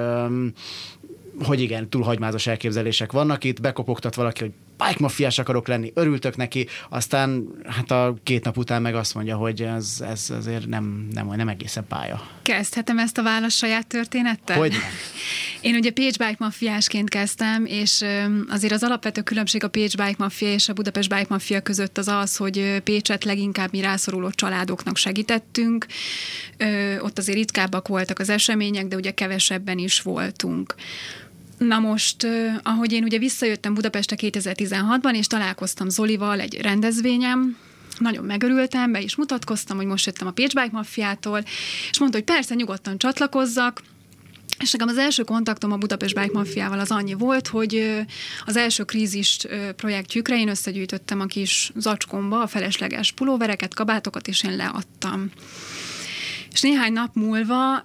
[1.44, 4.52] hogy igen, túl hagymázas elképzelések vannak itt, bekopogtat valaki, hogy
[4.88, 9.36] bike mafiás akarok lenni, örültök neki, aztán hát a két nap után meg azt mondja,
[9.36, 12.22] hogy ez, ez azért nem, nem, nem egészen pálya.
[12.42, 14.58] Kezdhetem ezt a válasz saját történettel?
[14.58, 14.74] Hogy
[15.64, 18.06] Én ugye Pécs Bike mafiásként kezdtem, és
[18.50, 22.08] azért az alapvető különbség a Pécs Bike Mafia és a Budapest Bike Mafia között az
[22.08, 25.86] az, hogy Pécset leginkább mi rászoruló családoknak segítettünk.
[27.00, 30.76] Ott azért ritkábbak voltak az események, de ugye kevesebben is voltunk.
[31.58, 32.28] Na most,
[32.64, 37.58] ahogy én ugye visszajöttem Budapestre 2016-ban, és találkoztam Zolival egy rendezvényem,
[37.98, 41.44] nagyon megörültem, be is mutatkoztam, hogy most jöttem a Pécs Bike Mafiától,
[41.90, 43.82] és mondta, hogy persze, nyugodtan csatlakozzak,
[44.60, 48.04] és nekem az első kontaktom a Budapest Bike Mafiával az annyi volt, hogy
[48.46, 49.38] az első krízis
[49.76, 55.32] projektjükre én összegyűjtöttem a kis zacskomba a felesleges pulóvereket, kabátokat, és én leadtam.
[56.54, 57.76] És néhány nap múlva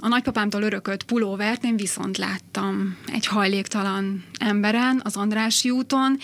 [0.00, 6.18] a nagypapámtól örökölt pulóvert én viszont láttam egy hajléktalan emberen az Andrási úton,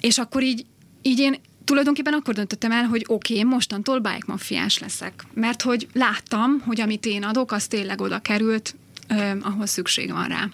[0.00, 0.66] és akkor így,
[1.02, 5.24] így én tulajdonképpen akkor döntöttem el, hogy oké, okay, mostantól bike mafiás leszek.
[5.34, 8.74] Mert hogy láttam, hogy amit én adok, az tényleg oda került,
[9.40, 10.48] ahol szükség van rá.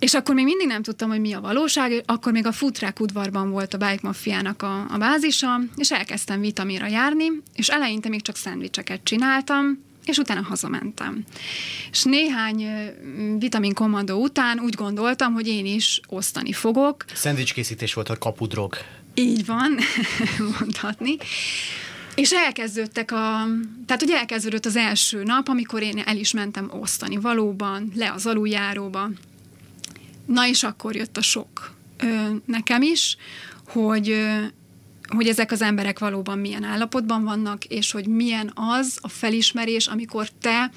[0.00, 3.50] És akkor még mindig nem tudtam, hogy mi a valóság, akkor még a futrák udvarban
[3.50, 8.36] volt a Bike Mafiának a, a bázisa, és elkezdtem vitamira járni, és eleinte még csak
[8.36, 11.24] szendvicseket csináltam, és utána hazamentem.
[11.90, 12.66] És néhány
[13.38, 17.04] vitamin kommandó után úgy gondoltam, hogy én is osztani fogok.
[17.14, 18.76] Szendvicskészítés volt a kapudrog.
[19.14, 19.78] Így van,
[20.58, 21.16] mondhatni.
[22.14, 23.46] És elkezdődtek a,
[23.86, 28.26] tehát hogy elkezdődött az első nap, amikor én el is mentem osztani valóban, le az
[28.26, 29.10] aluljáróba,
[30.32, 31.78] Na és akkor jött a sok
[32.44, 33.16] nekem is,
[33.66, 34.16] hogy,
[35.08, 40.28] hogy ezek az emberek valóban milyen állapotban vannak, és hogy milyen az a felismerés, amikor
[40.40, 40.70] te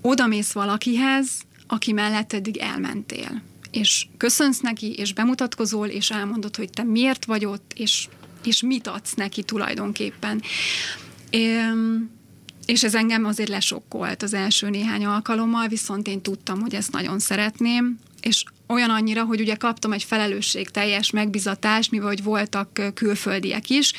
[0.00, 1.28] odamész valakihez,
[1.66, 3.42] aki mellett eddig elmentél.
[3.70, 8.08] és köszönsz neki, és bemutatkozol, és elmondod, hogy te miért vagy ott, és,
[8.44, 10.42] és mit adsz neki tulajdonképpen.
[11.30, 11.58] É,
[12.66, 17.18] és ez engem azért lesokkolt az első néhány alkalommal, viszont én tudtam, hogy ezt nagyon
[17.18, 23.92] szeretném, és olyan annyira, hogy ugye kaptam egy felelősségteljes megbizatást, mivel hogy voltak külföldiek is,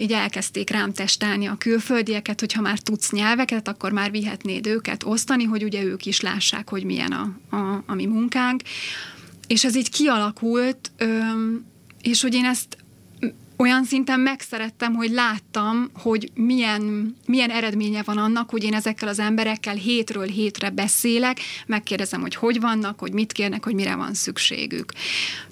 [0.00, 5.04] így elkezdték rám testálni a külföldieket, hogy ha már tudsz nyelveket, akkor már vihetnéd őket
[5.04, 8.62] osztani, hogy ugye ők is lássák, hogy milyen a, a, a mi munkánk.
[9.46, 10.92] És ez így kialakult,
[12.02, 12.76] és hogy én ezt
[13.62, 19.18] olyan szinten megszerettem, hogy láttam, hogy milyen, milyen eredménye van annak, hogy én ezekkel az
[19.18, 24.92] emberekkel hétről hétre beszélek, megkérdezem, hogy hogy vannak, hogy mit kérnek, hogy mire van szükségük.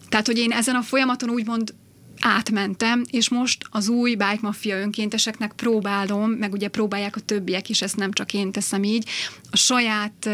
[0.08, 1.74] Tehát, hogy én ezen a folyamaton úgymond
[2.20, 7.83] átmentem, és most az új Bike Mafia önkénteseknek próbálom, meg ugye próbálják a többiek is,
[7.83, 9.09] ezt nem csak én teszem így,
[9.50, 10.30] a saját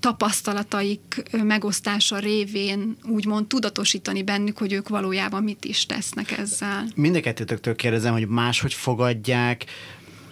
[0.00, 6.88] tapasztalataik megosztása révén úgymond tudatosítani bennük, hogy ők valójában mit is tesznek ezzel.
[6.94, 9.64] Mindenkettőtöktől kérdezem, hogy máshogy fogadják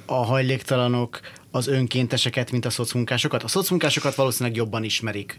[0.07, 3.43] a hajléktalanok az önkénteseket, mint a szocmunkásokat?
[3.43, 5.37] A szocmunkásokat valószínűleg jobban ismerik.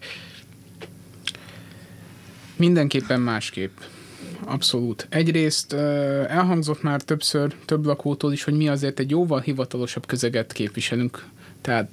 [2.56, 3.78] Mindenképpen másképp.
[4.46, 5.08] Abszolút.
[5.10, 11.26] Egyrészt elhangzott már többször, több lakótól is, hogy mi azért egy jóval hivatalosabb közeget képviselünk.
[11.62, 11.90] Tehát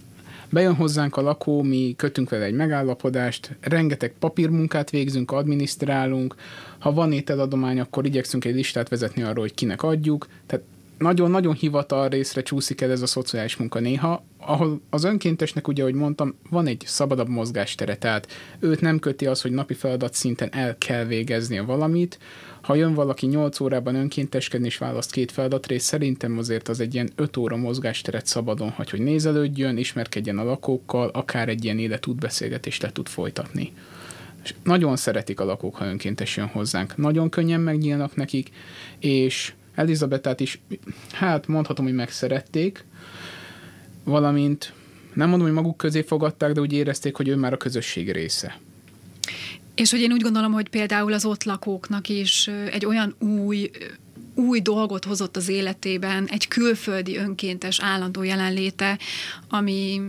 [0.50, 6.35] bejön hozzánk a lakó, mi kötünk vele egy megállapodást, rengeteg papírmunkát végzünk, adminisztrálunk,
[6.78, 10.64] ha van ételadomány, akkor igyekszünk egy listát vezetni arról, hogy kinek adjuk, tehát
[10.98, 15.94] nagyon-nagyon hivatal részre csúszik el ez a szociális munka néha, ahol az önkéntesnek ugye, ahogy
[15.94, 20.78] mondtam, van egy szabadabb mozgástere, tehát őt nem köti az, hogy napi feladat szinten el
[20.78, 22.18] kell végeznie valamit,
[22.61, 27.11] ha jön valaki 8 órában önkénteskedni és választ két feladatrészt, szerintem azért az egy ilyen
[27.14, 32.92] 5 óra mozgásteret szabadon hagy, hogy nézelődjön, ismerkedjen a lakókkal, akár egy ilyen életútbeszélgetést le
[32.92, 33.72] tud folytatni.
[34.42, 36.96] És nagyon szeretik a lakók, ha önkéntes jön hozzánk.
[36.96, 38.50] Nagyon könnyen megnyílnak nekik,
[38.98, 40.60] és Elizabetát is,
[41.12, 42.84] hát mondhatom, hogy megszerették,
[44.04, 44.72] valamint
[45.14, 48.58] nem mondom, hogy maguk közé fogadták, de úgy érezték, hogy ő már a közösség része.
[49.74, 53.70] És hogy én úgy gondolom, hogy például az ott lakóknak is egy olyan új
[54.36, 58.98] új dolgot hozott az életében, egy külföldi önkéntes állandó jelenléte,
[59.48, 60.00] ami,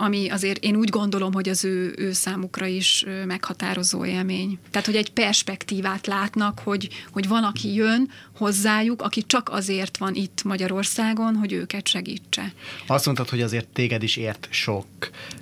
[0.00, 4.58] ami azért én úgy gondolom, hogy az ő, ő számukra is meghatározó élmény.
[4.70, 10.14] Tehát, hogy egy perspektívát látnak, hogy, hogy van, aki jön hozzájuk, aki csak azért van
[10.14, 12.52] itt Magyarországon, hogy őket segítse.
[12.86, 14.86] Azt mondtad, hogy azért téged is ért sok,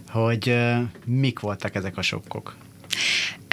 [0.08, 2.56] hogy uh, mik voltak ezek a sokkok?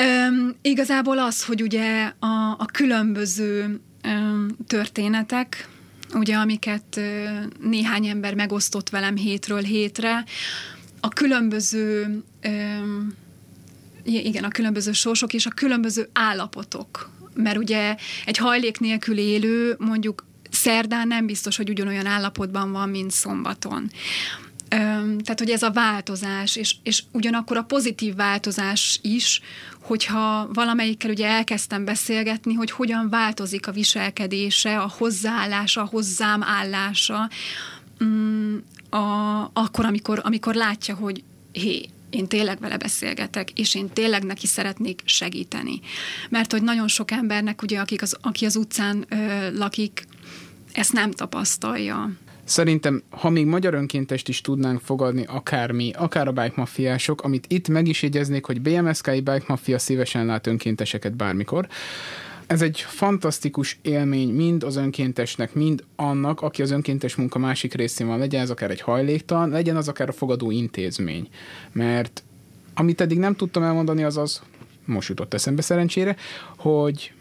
[0.02, 5.68] Üm, igazából az, hogy ugye a, a különböző üm, történetek,
[6.14, 7.00] ugye amiket
[7.62, 10.24] néhány ember megosztott velem hétről hétre,
[11.06, 12.24] a különböző
[14.04, 17.10] igen, a különböző sorsok és a különböző állapotok.
[17.34, 23.12] Mert ugye egy hajlék nélkül élő mondjuk szerdán nem biztos, hogy ugyanolyan állapotban van, mint
[23.12, 23.92] szombaton.
[24.70, 29.42] Tehát, hogy ez a változás, és, és ugyanakkor a pozitív változás is,
[29.82, 37.30] hogyha valamelyikkel ugye elkezdtem beszélgetni, hogy hogyan változik a viselkedése, a hozzáállása, a hozzám állása,
[38.04, 38.58] mm,
[38.96, 44.48] a, akkor, amikor, amikor látja, hogy hé, én tényleg vele beszélgetek, és én tényleg neki
[44.48, 45.80] szeretnék segíteni.
[46.30, 50.06] Mert hogy nagyon sok embernek, ugye, akik az, aki az utcán ö, lakik,
[50.74, 52.12] ezt nem tapasztalja.
[52.44, 57.68] Szerintem, ha még magyar önkéntest is tudnánk fogadni, akármi, akár a bike mafiások, amit itt
[57.68, 61.68] meg is jegyeznék, hogy BMSK-i bike mafia szívesen lát önkénteseket bármikor,
[62.48, 68.08] ez egy fantasztikus élmény mind az önkéntesnek, mind annak, aki az önkéntes munka másik részén
[68.08, 71.28] van, legyen ez akár egy hajléktalan, legyen az akár a fogadó intézmény.
[71.72, 72.24] Mert
[72.74, 74.42] amit eddig nem tudtam elmondani, az az,
[74.86, 76.16] most jutott eszembe szerencsére,
[76.58, 77.12] hogy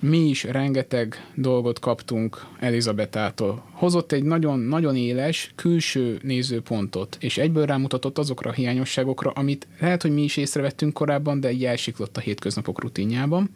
[0.00, 3.64] mi is rengeteg dolgot kaptunk Elizabetától.
[3.72, 10.14] Hozott egy nagyon-nagyon éles külső nézőpontot, és egyből rámutatott azokra a hiányosságokra, amit lehet, hogy
[10.14, 13.50] mi is észrevettünk korábban, de így elsiklott a hétköznapok rutinjában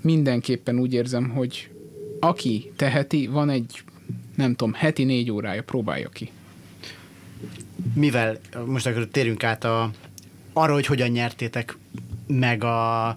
[0.00, 1.70] mindenképpen úgy érzem, hogy
[2.20, 3.82] aki teheti, van egy,
[4.34, 6.30] nem tudom, heti négy órája, próbálja ki.
[7.94, 9.90] Mivel, most akkor térjünk át a,
[10.52, 11.76] arra, hogy hogyan nyertétek
[12.26, 13.08] meg a,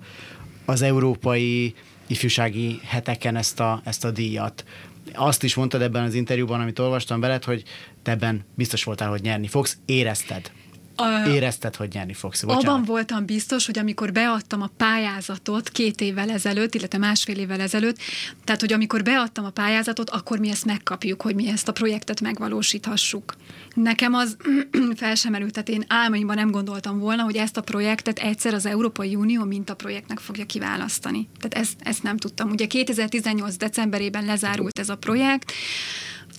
[0.66, 1.74] az európai
[2.08, 4.66] ifjúsági heteken ezt a, ezt a díjat.
[5.14, 7.64] Azt is mondtad ebben az interjúban, amit olvastam veled, hogy
[8.02, 9.78] te ebben biztos voltál, hogy nyerni fogsz.
[9.86, 10.52] Érezted?
[10.96, 12.41] A- érezted, hogy nyerni fogsz?
[12.44, 12.68] Bocsánat.
[12.68, 17.98] Abban voltam biztos, hogy amikor beadtam a pályázatot két évvel ezelőtt, illetve másfél évvel ezelőtt,
[18.44, 22.22] tehát hogy amikor beadtam a pályázatot, akkor mi ezt megkapjuk, hogy mi ezt a projektet
[22.22, 23.36] megvalósíthassuk.
[23.74, 24.38] Nekem az
[24.96, 28.66] fel sem merült, tehát én álmaimban nem gondoltam volna, hogy ezt a projektet egyszer az
[28.66, 31.28] Európai Unió mintaprojektnek fogja kiválasztani.
[31.39, 32.50] Tehát ezt, ezt nem tudtam.
[32.50, 33.56] Ugye 2018.
[33.58, 35.52] decemberében lezárult ez a projekt,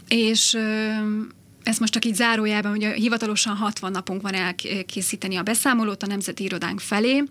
[0.08, 0.58] és
[1.64, 6.44] ezt most csak így zárójában, ugye hivatalosan 60 napunk van elkészíteni a beszámolót a Nemzeti
[6.44, 7.22] Irodánk felé,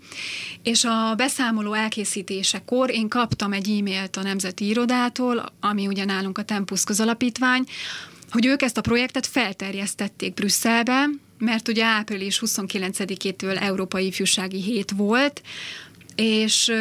[0.62, 6.42] és a beszámoló elkészítésekor én kaptam egy e-mailt a Nemzeti Irodától, ami ugye nálunk a
[6.42, 7.64] Tempus közalapítvány,
[8.30, 11.08] hogy ők ezt a projektet felterjesztették Brüsszelbe,
[11.38, 15.42] mert ugye április 29-től Európai Ifjúsági Hét volt,
[16.14, 16.72] és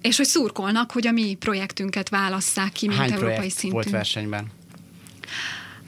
[0.00, 3.74] és hogy szurkolnak, hogy a mi projektünket válasszák ki, mint Hány európai szintű.
[3.74, 4.46] volt versenyben?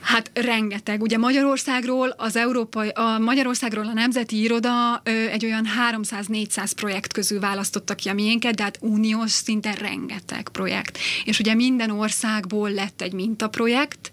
[0.07, 1.01] Hát rengeteg.
[1.01, 7.39] Ugye Magyarországról az európai, a Magyarországról a Nemzeti Iroda ö, egy olyan 300-400 projekt közül
[7.39, 10.97] választotta ki a miénket, de hát uniós szinten rengeteg projekt.
[11.25, 14.11] És ugye minden országból lett egy mintaprojekt,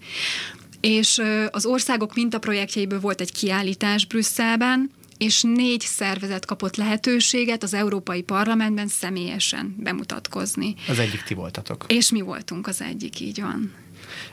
[0.81, 7.75] és ö, az országok mintaprojektjeiből volt egy kiállítás Brüsszelben, és négy szervezet kapott lehetőséget az
[7.75, 10.75] Európai Parlamentben személyesen bemutatkozni.
[10.89, 11.85] Az egyik ti voltatok.
[11.89, 13.73] És mi voltunk az egyik, így van.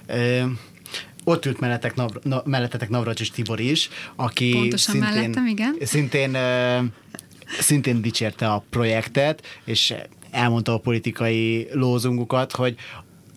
[0.07, 0.43] Ö,
[1.23, 5.75] ott ült mellettek, Nav, na, mellettetek Navracsis Tibor is, aki Pontosan szintén, mellettem, igen.
[5.81, 6.37] Szintén,
[7.59, 9.93] szintén dicsérte a projektet, és
[10.31, 12.75] elmondta a politikai lózungukat, hogy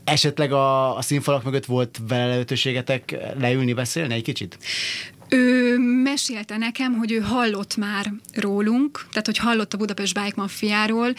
[0.05, 4.59] esetleg a, a színfalak mögött volt vele lehetőségetek leülni, beszélni egy kicsit?
[5.29, 11.15] Ő mesélte nekem, hogy ő hallott már rólunk, tehát hogy hallott a Budapest Bike Mafiáról,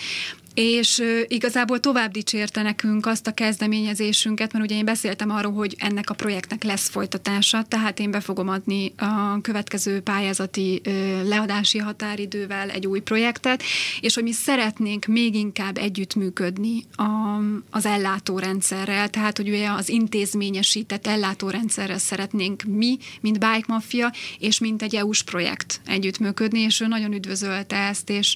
[0.55, 6.09] és igazából tovább dicsérte nekünk azt a kezdeményezésünket, mert ugye én beszéltem arról, hogy ennek
[6.09, 10.81] a projektnek lesz folytatása, tehát én be fogom adni a következő pályázati
[11.23, 13.63] leadási határidővel egy új projektet,
[13.99, 17.03] és hogy mi szeretnénk még inkább együttműködni a,
[17.69, 24.81] az ellátórendszerrel, tehát hogy ugye az intézményesített ellátórendszerrel szeretnénk mi, mint Bike Mafia, és mint
[24.81, 28.35] egy EU-s projekt együttműködni, és ő nagyon üdvözölte ezt, és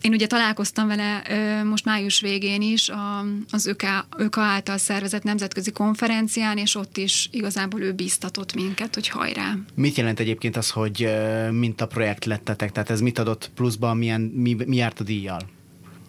[0.00, 1.22] én ugye találkoztam vele
[1.64, 7.28] most május végén is a, az ÖKA, ÖKA által szervezett nemzetközi konferencián, és ott is
[7.32, 9.54] igazából ő bíztatott minket, hogy hajrá.
[9.74, 12.72] Mit jelent egyébként az, hogy ö, mint a projekt lettetek?
[12.72, 15.40] Tehát ez mit adott pluszban, milyen, mi, mi járt a díjjal?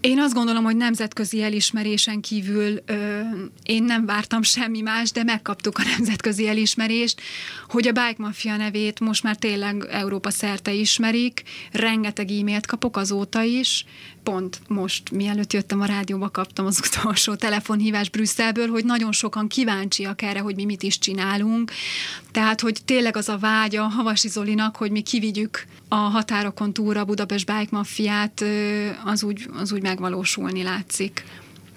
[0.04, 3.20] Én azt gondolom, hogy nemzetközi elismerésen kívül ö,
[3.64, 7.22] én nem vártam semmi más, de megkaptuk a nemzetközi elismerést,
[7.70, 13.42] hogy a Bike Mafia nevét most már tényleg Európa szerte ismerik, rengeteg e-mailt kapok azóta
[13.42, 13.86] is,
[14.24, 20.22] pont most, mielőtt jöttem a rádióba, kaptam az utolsó telefonhívás Brüsszelből, hogy nagyon sokan kíváncsiak
[20.22, 21.72] erre, hogy mi mit is csinálunk.
[22.32, 27.06] Tehát, hogy tényleg az a vágya Havasi Zolinak, hogy mi kivigyük a határokon túlra a
[27.06, 28.44] Budapest Bike Mafiát,
[29.06, 31.24] az úgy, az úgy megvalósulni látszik.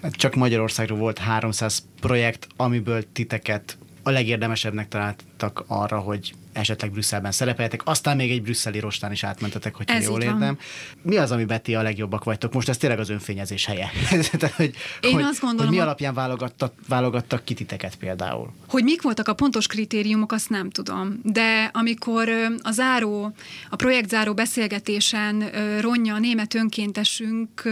[0.01, 3.77] Hát Csak Magyarországról volt 300 projekt, amiből titeket
[4.07, 9.75] a legérdemesebbnek találtak arra, hogy esetleg Brüsszelben szerepeljetek, aztán még egy brüsszeli rostán is átmentetek,
[9.75, 10.57] hogyha Ez jól értem.
[11.01, 12.53] Mi az, amiben ti a legjobbak vagytok?
[12.53, 13.91] Most ez tényleg az önfényezés helye.
[14.31, 18.53] Tehát, hogy, Én hogy, azt gondolom, hogy mi alapján válogattak, válogattak ki titeket például?
[18.67, 21.19] Hogy mik voltak a pontos kritériumok, azt nem tudom.
[21.23, 22.29] De amikor
[22.61, 23.33] a záró,
[23.69, 27.63] a projektzáró beszélgetésen ö, Ronja, a német önkéntesünk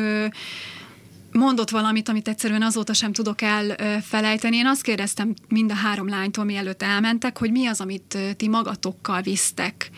[1.36, 4.55] mondott valamit, amit egyszerűen azóta sem tudok elfelejteni.
[4.55, 9.21] Én azt kérdeztem mind a három lánytól, mielőtt elmentek, hogy mi az, amit ti magatokkal
[9.21, 9.89] visztek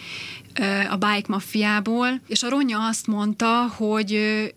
[0.89, 4.11] a Bike Mafiából, és a Ronja azt mondta, hogy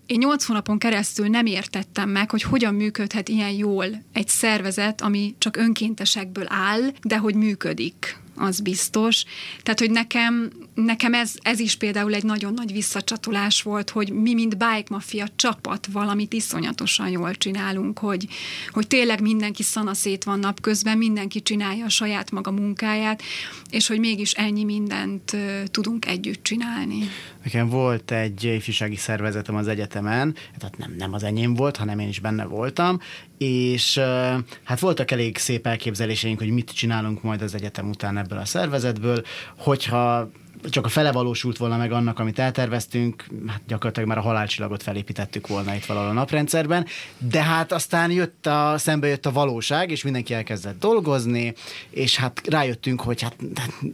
[0.06, 5.34] én nyolc hónapon keresztül nem értettem meg, hogy hogyan működhet ilyen jól egy szervezet, ami
[5.38, 9.24] csak önkéntesekből áll, de hogy működik az biztos.
[9.62, 14.34] Tehát, hogy nekem, nekem ez, ez is például egy nagyon nagy visszacsatolás volt, hogy mi,
[14.34, 18.26] mint Bike Mafia csapat valamit iszonyatosan jól csinálunk, hogy,
[18.70, 23.22] hogy tényleg mindenki szanaszét van napközben, mindenki csinálja a saját maga munkáját,
[23.70, 25.36] és hogy mégis ennyi mindent
[25.70, 26.98] tudunk együtt csinálni.
[27.44, 32.08] Nekem volt egy ifjúsági szervezetem az egyetemen, tehát nem, nem az enyém volt, hanem én
[32.08, 33.00] is benne voltam,
[33.38, 34.00] és
[34.64, 39.22] hát voltak elég szép elképzeléseink, hogy mit csinálunk majd az egyetem után ebből a szervezetből,
[39.56, 40.30] hogyha
[40.70, 45.46] csak a fele valósult volna meg annak, amit elterveztünk, hát gyakorlatilag már a halálcsillagot felépítettük
[45.46, 46.86] volna itt valahol a naprendszerben,
[47.18, 51.54] de hát aztán jött a, szembe jött a valóság, és mindenki elkezdett dolgozni,
[51.90, 53.36] és hát rájöttünk, hogy hát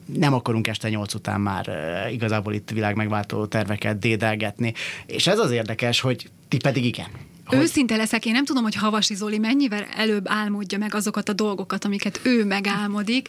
[0.07, 1.71] nem akarunk este nyolc után már
[2.11, 4.75] igazából itt világ megváltó terveket dédelgetni,
[5.07, 7.09] és ez az érdekes, hogy ti pedig igen.
[7.47, 11.33] Hogy- Őszinte leszek, én nem tudom, hogy Havasi Zoli mennyivel előbb álmodja meg azokat a
[11.33, 13.29] dolgokat, amiket ő megálmodik,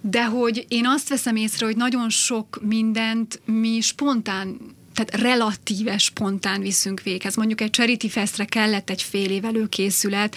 [0.00, 4.56] de hogy én azt veszem észre, hogy nagyon sok mindent mi spontán
[4.94, 7.36] tehát relatíve spontán viszünk véghez.
[7.36, 10.36] Mondjuk egy Charity Festre kellett egy fél év előkészület,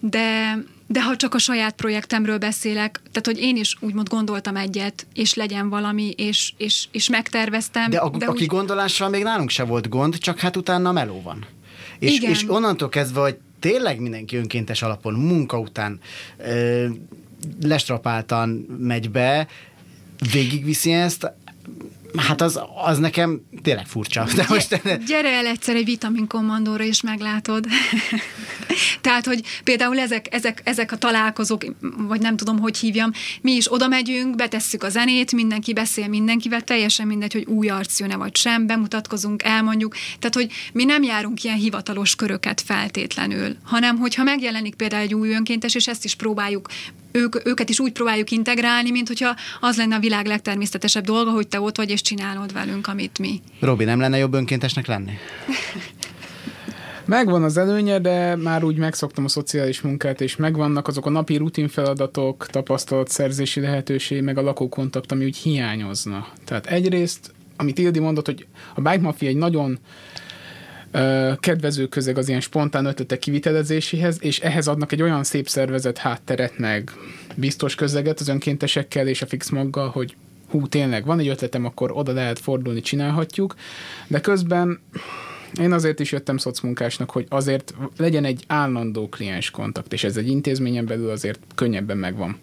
[0.00, 5.06] de, de ha csak a saját projektemről beszélek, tehát hogy én is úgymond gondoltam egyet,
[5.14, 7.90] és legyen valami, és, és, és megterveztem.
[7.90, 11.22] De a, de a úgy- kigondolással még nálunk se volt gond, csak hát utána meló
[11.22, 11.46] van.
[12.04, 12.30] És, Igen.
[12.30, 16.00] és onnantól kezdve, hogy tényleg mindenki önkéntes alapon, munka után
[16.38, 16.86] ö,
[17.62, 18.48] lestrapáltan
[18.78, 19.46] megy be,
[20.32, 21.32] végigviszi ezt,
[22.16, 24.26] hát az, az nekem tényleg furcsa.
[24.34, 27.66] De most, Gyere el egyszer egy vitamin kommandóra, és meglátod.
[29.00, 31.64] Tehát, hogy például ezek, ezek, ezek a találkozók,
[31.96, 33.10] vagy nem tudom, hogy hívjam,
[33.40, 38.00] mi is oda megyünk, betesszük a zenét, mindenki beszél mindenkivel, teljesen mindegy, hogy új arc
[38.00, 39.94] jön-e vagy sem, bemutatkozunk, elmondjuk.
[40.18, 45.32] Tehát, hogy mi nem járunk ilyen hivatalos köröket feltétlenül, hanem hogyha megjelenik például egy új
[45.32, 46.68] önkéntes, és ezt is próbáljuk
[47.14, 51.48] ők, őket is úgy próbáljuk integrálni, mint hogyha az lenne a világ legtermészetesebb dolga, hogy
[51.48, 53.40] te ott vagy és csinálod velünk, amit mi.
[53.60, 55.12] Robi, nem lenne jobb önkéntesnek lenni?
[57.06, 61.36] Megvan az előnye, de már úgy megszoktam a szociális munkát, és megvannak azok a napi
[61.36, 66.26] rutin feladatok, tapasztalatszerzési lehetőség, meg a lakókontakt, ami úgy hiányozna.
[66.44, 69.78] Tehát egyrészt, amit Ildi mondott, hogy a Bike Mafia egy nagyon
[71.40, 76.58] kedvező közeg az ilyen spontán ötletek kivitelezéséhez, és ehhez adnak egy olyan szép szervezet hátteret,
[76.58, 76.90] meg
[77.34, 80.16] biztos közeget az önkéntesekkel és a fix maggal, hogy
[80.50, 83.54] hú, tényleg van egy ötletem, akkor oda lehet fordulni, csinálhatjuk,
[84.06, 84.80] de közben
[85.60, 90.28] én azért is jöttem szocmunkásnak, hogy azért legyen egy állandó kliens kontakt, és ez egy
[90.28, 92.38] intézményen belül azért könnyebben megvan.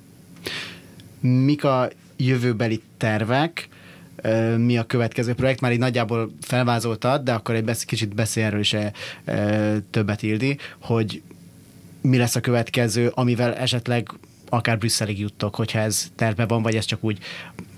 [1.20, 3.68] Mik a jövőbeli tervek,
[4.58, 5.62] mi a következő projekt?
[5.62, 8.92] Már így nagyjából felvázoltad, de akkor egy kicsit beszélj erről is e,
[9.26, 11.22] e, többet Ildi, hogy
[12.02, 14.10] mi lesz a következő, amivel esetleg
[14.50, 17.18] akár Brüsszelig juttok, hogyha ez terve van, vagy ez csak úgy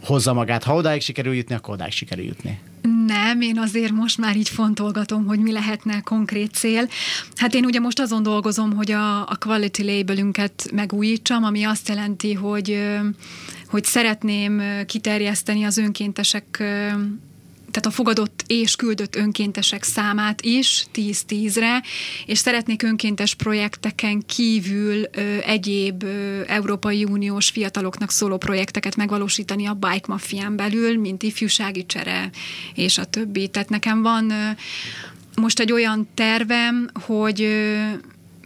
[0.03, 0.63] hozza magát.
[0.63, 2.59] Ha odáig sikerül jutni, akkor odáig sikerül jutni.
[3.05, 6.87] Nem, én azért most már így fontolgatom, hogy mi lehetne konkrét cél.
[7.35, 12.33] Hát én ugye most azon dolgozom, hogy a, a quality labelünket megújítsam, ami azt jelenti,
[12.33, 12.79] hogy,
[13.74, 16.45] hogy szeretném kiterjeszteni az önkéntesek
[17.71, 21.84] tehát a fogadott és küldött önkéntesek számát is 10-10-re,
[22.26, 25.03] és szeretnék önkéntes projekteken kívül
[25.45, 26.03] egyéb
[26.47, 32.30] Európai Uniós fiataloknak szóló projekteket megvalósítani a Bike Mafián belül, mint ifjúsági csere
[32.76, 33.47] és a többi.
[33.47, 34.34] Tehát nekem van
[35.36, 37.47] most egy olyan tervem, hogy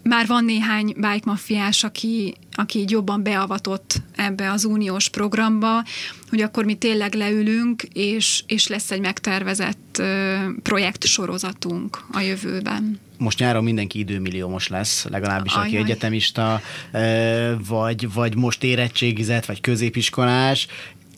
[0.07, 5.83] már van néhány bike mafiás, aki, aki így jobban beavatott ebbe az uniós programba,
[6.29, 12.99] hogy akkor mi tényleg leülünk, és, és lesz egy megtervezett ö, projektsorozatunk a jövőben.
[13.17, 15.83] most nyáron mindenki időmilliómos lesz, legalábbis aki Ajaj.
[15.83, 20.67] egyetemista, ö, vagy, vagy most érettségizett, vagy középiskolás,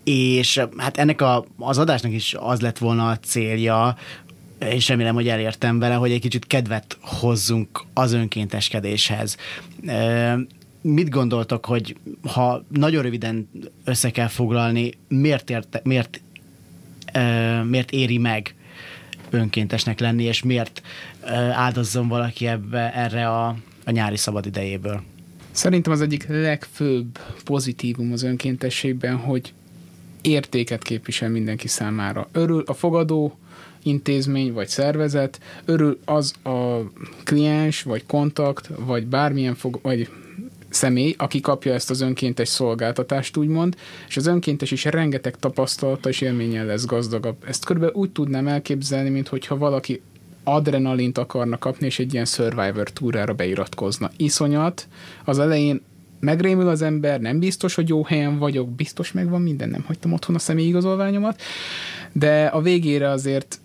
[0.03, 3.97] és hát ennek a, az adásnak is az lett volna a célja,
[4.59, 9.37] és remélem, hogy elértem vele, hogy egy kicsit kedvet hozzunk az önkénteskedéshez.
[10.81, 11.95] Mit gondoltok, hogy
[12.33, 13.49] ha nagyon röviden
[13.83, 16.21] össze kell foglalni, miért, érte, miért,
[17.69, 18.55] miért éri meg
[19.29, 20.81] önkéntesnek lenni, és miért
[21.51, 23.47] áldozzon valaki ebbe, erre a,
[23.85, 25.01] a nyári szabad idejéből?
[25.51, 29.53] Szerintem az egyik legfőbb pozitívum az önkéntességben, hogy
[30.21, 32.29] értéket képvisel mindenki számára.
[32.31, 33.37] Örül a fogadó
[33.83, 36.77] intézmény vagy szervezet, örül az a
[37.23, 40.09] kliens, vagy kontakt, vagy bármilyen fog, vagy
[40.69, 43.75] személy, aki kapja ezt az önkéntes szolgáltatást, úgymond,
[44.07, 47.35] és az önkéntes is rengeteg tapasztalata és élménnyel lesz gazdagabb.
[47.47, 50.01] Ezt körülbelül úgy tudnám elképzelni, mint hogyha valaki
[50.43, 54.11] adrenalint akarna kapni, és egy ilyen Survivor túrára beiratkozna.
[54.17, 54.87] Iszonyat,
[55.25, 55.81] az elején
[56.19, 60.35] megrémül az ember, nem biztos, hogy jó helyen vagyok, biztos megvan minden, nem hagytam otthon
[60.35, 61.41] a személyigazolványomat,
[62.11, 63.59] de a végére azért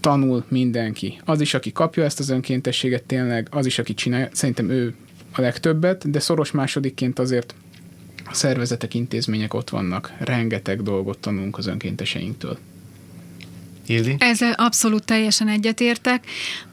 [0.00, 1.20] tanul mindenki.
[1.24, 4.94] Az is, aki kapja ezt az önkéntességet tényleg, az is, aki csinálja, szerintem ő
[5.32, 7.54] a legtöbbet, de szoros másodikként azért
[8.24, 10.12] a szervezetek, intézmények ott vannak.
[10.18, 12.58] Rengeteg dolgot tanulunk az önkénteseinktől.
[13.86, 14.16] Ildi?
[14.18, 16.26] Ezzel abszolút teljesen egyetértek.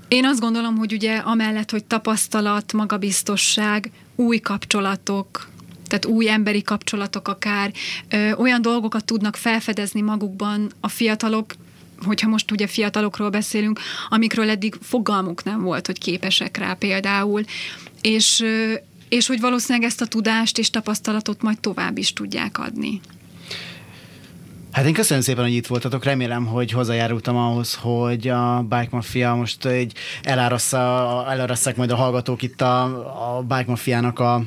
[0.07, 5.47] Én azt gondolom, hogy ugye amellett, hogy tapasztalat, magabiztosság, új kapcsolatok,
[5.87, 7.71] tehát új emberi kapcsolatok akár,
[8.09, 11.53] ö, olyan dolgokat tudnak felfedezni magukban a fiatalok,
[12.05, 13.79] hogyha most ugye fiatalokról beszélünk,
[14.09, 17.43] amikről eddig fogalmuk nem volt, hogy képesek rá például,
[18.01, 18.43] és,
[19.09, 23.01] és hogy valószínűleg ezt a tudást és tapasztalatot majd tovább is tudják adni.
[24.71, 26.03] Hát én köszönöm szépen, hogy itt voltatok.
[26.03, 29.93] Remélem, hogy hozzájárultam ahhoz, hogy a Bike Mafia most egy
[30.23, 32.83] elárasszák majd a hallgatók itt a,
[33.37, 34.43] a Bike Mafiának a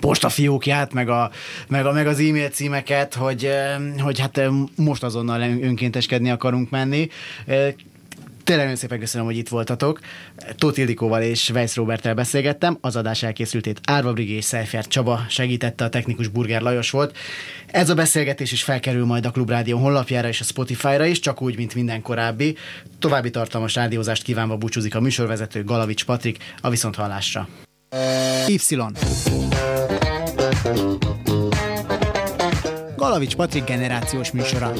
[0.00, 1.30] postafiókját, meg, a,
[1.68, 3.50] meg, a, meg az e-mail címeket, hogy,
[3.98, 4.40] hogy hát
[4.76, 7.08] most azonnal önkénteskedni akarunk menni.
[8.46, 10.00] Tényleg nagyon szépen köszönöm, hogy itt voltatok.
[10.56, 12.78] Tóth Ildikóval és Weiss Roberttel beszélgettem.
[12.80, 17.16] Az adás elkészültét Árva Brigi és Szelfjár Csaba segítette, a technikus Burger Lajos volt.
[17.66, 21.56] Ez a beszélgetés is felkerül majd a Klubrádió honlapjára és a Spotify-ra is, csak úgy,
[21.56, 22.56] mint minden korábbi.
[22.98, 27.48] További tartalmas rádiózást kívánva búcsúzik a műsorvezető Galavics Patrik a Viszonthallásra.
[28.46, 28.58] Y.
[32.96, 34.72] Galavics Patrik generációs műsora.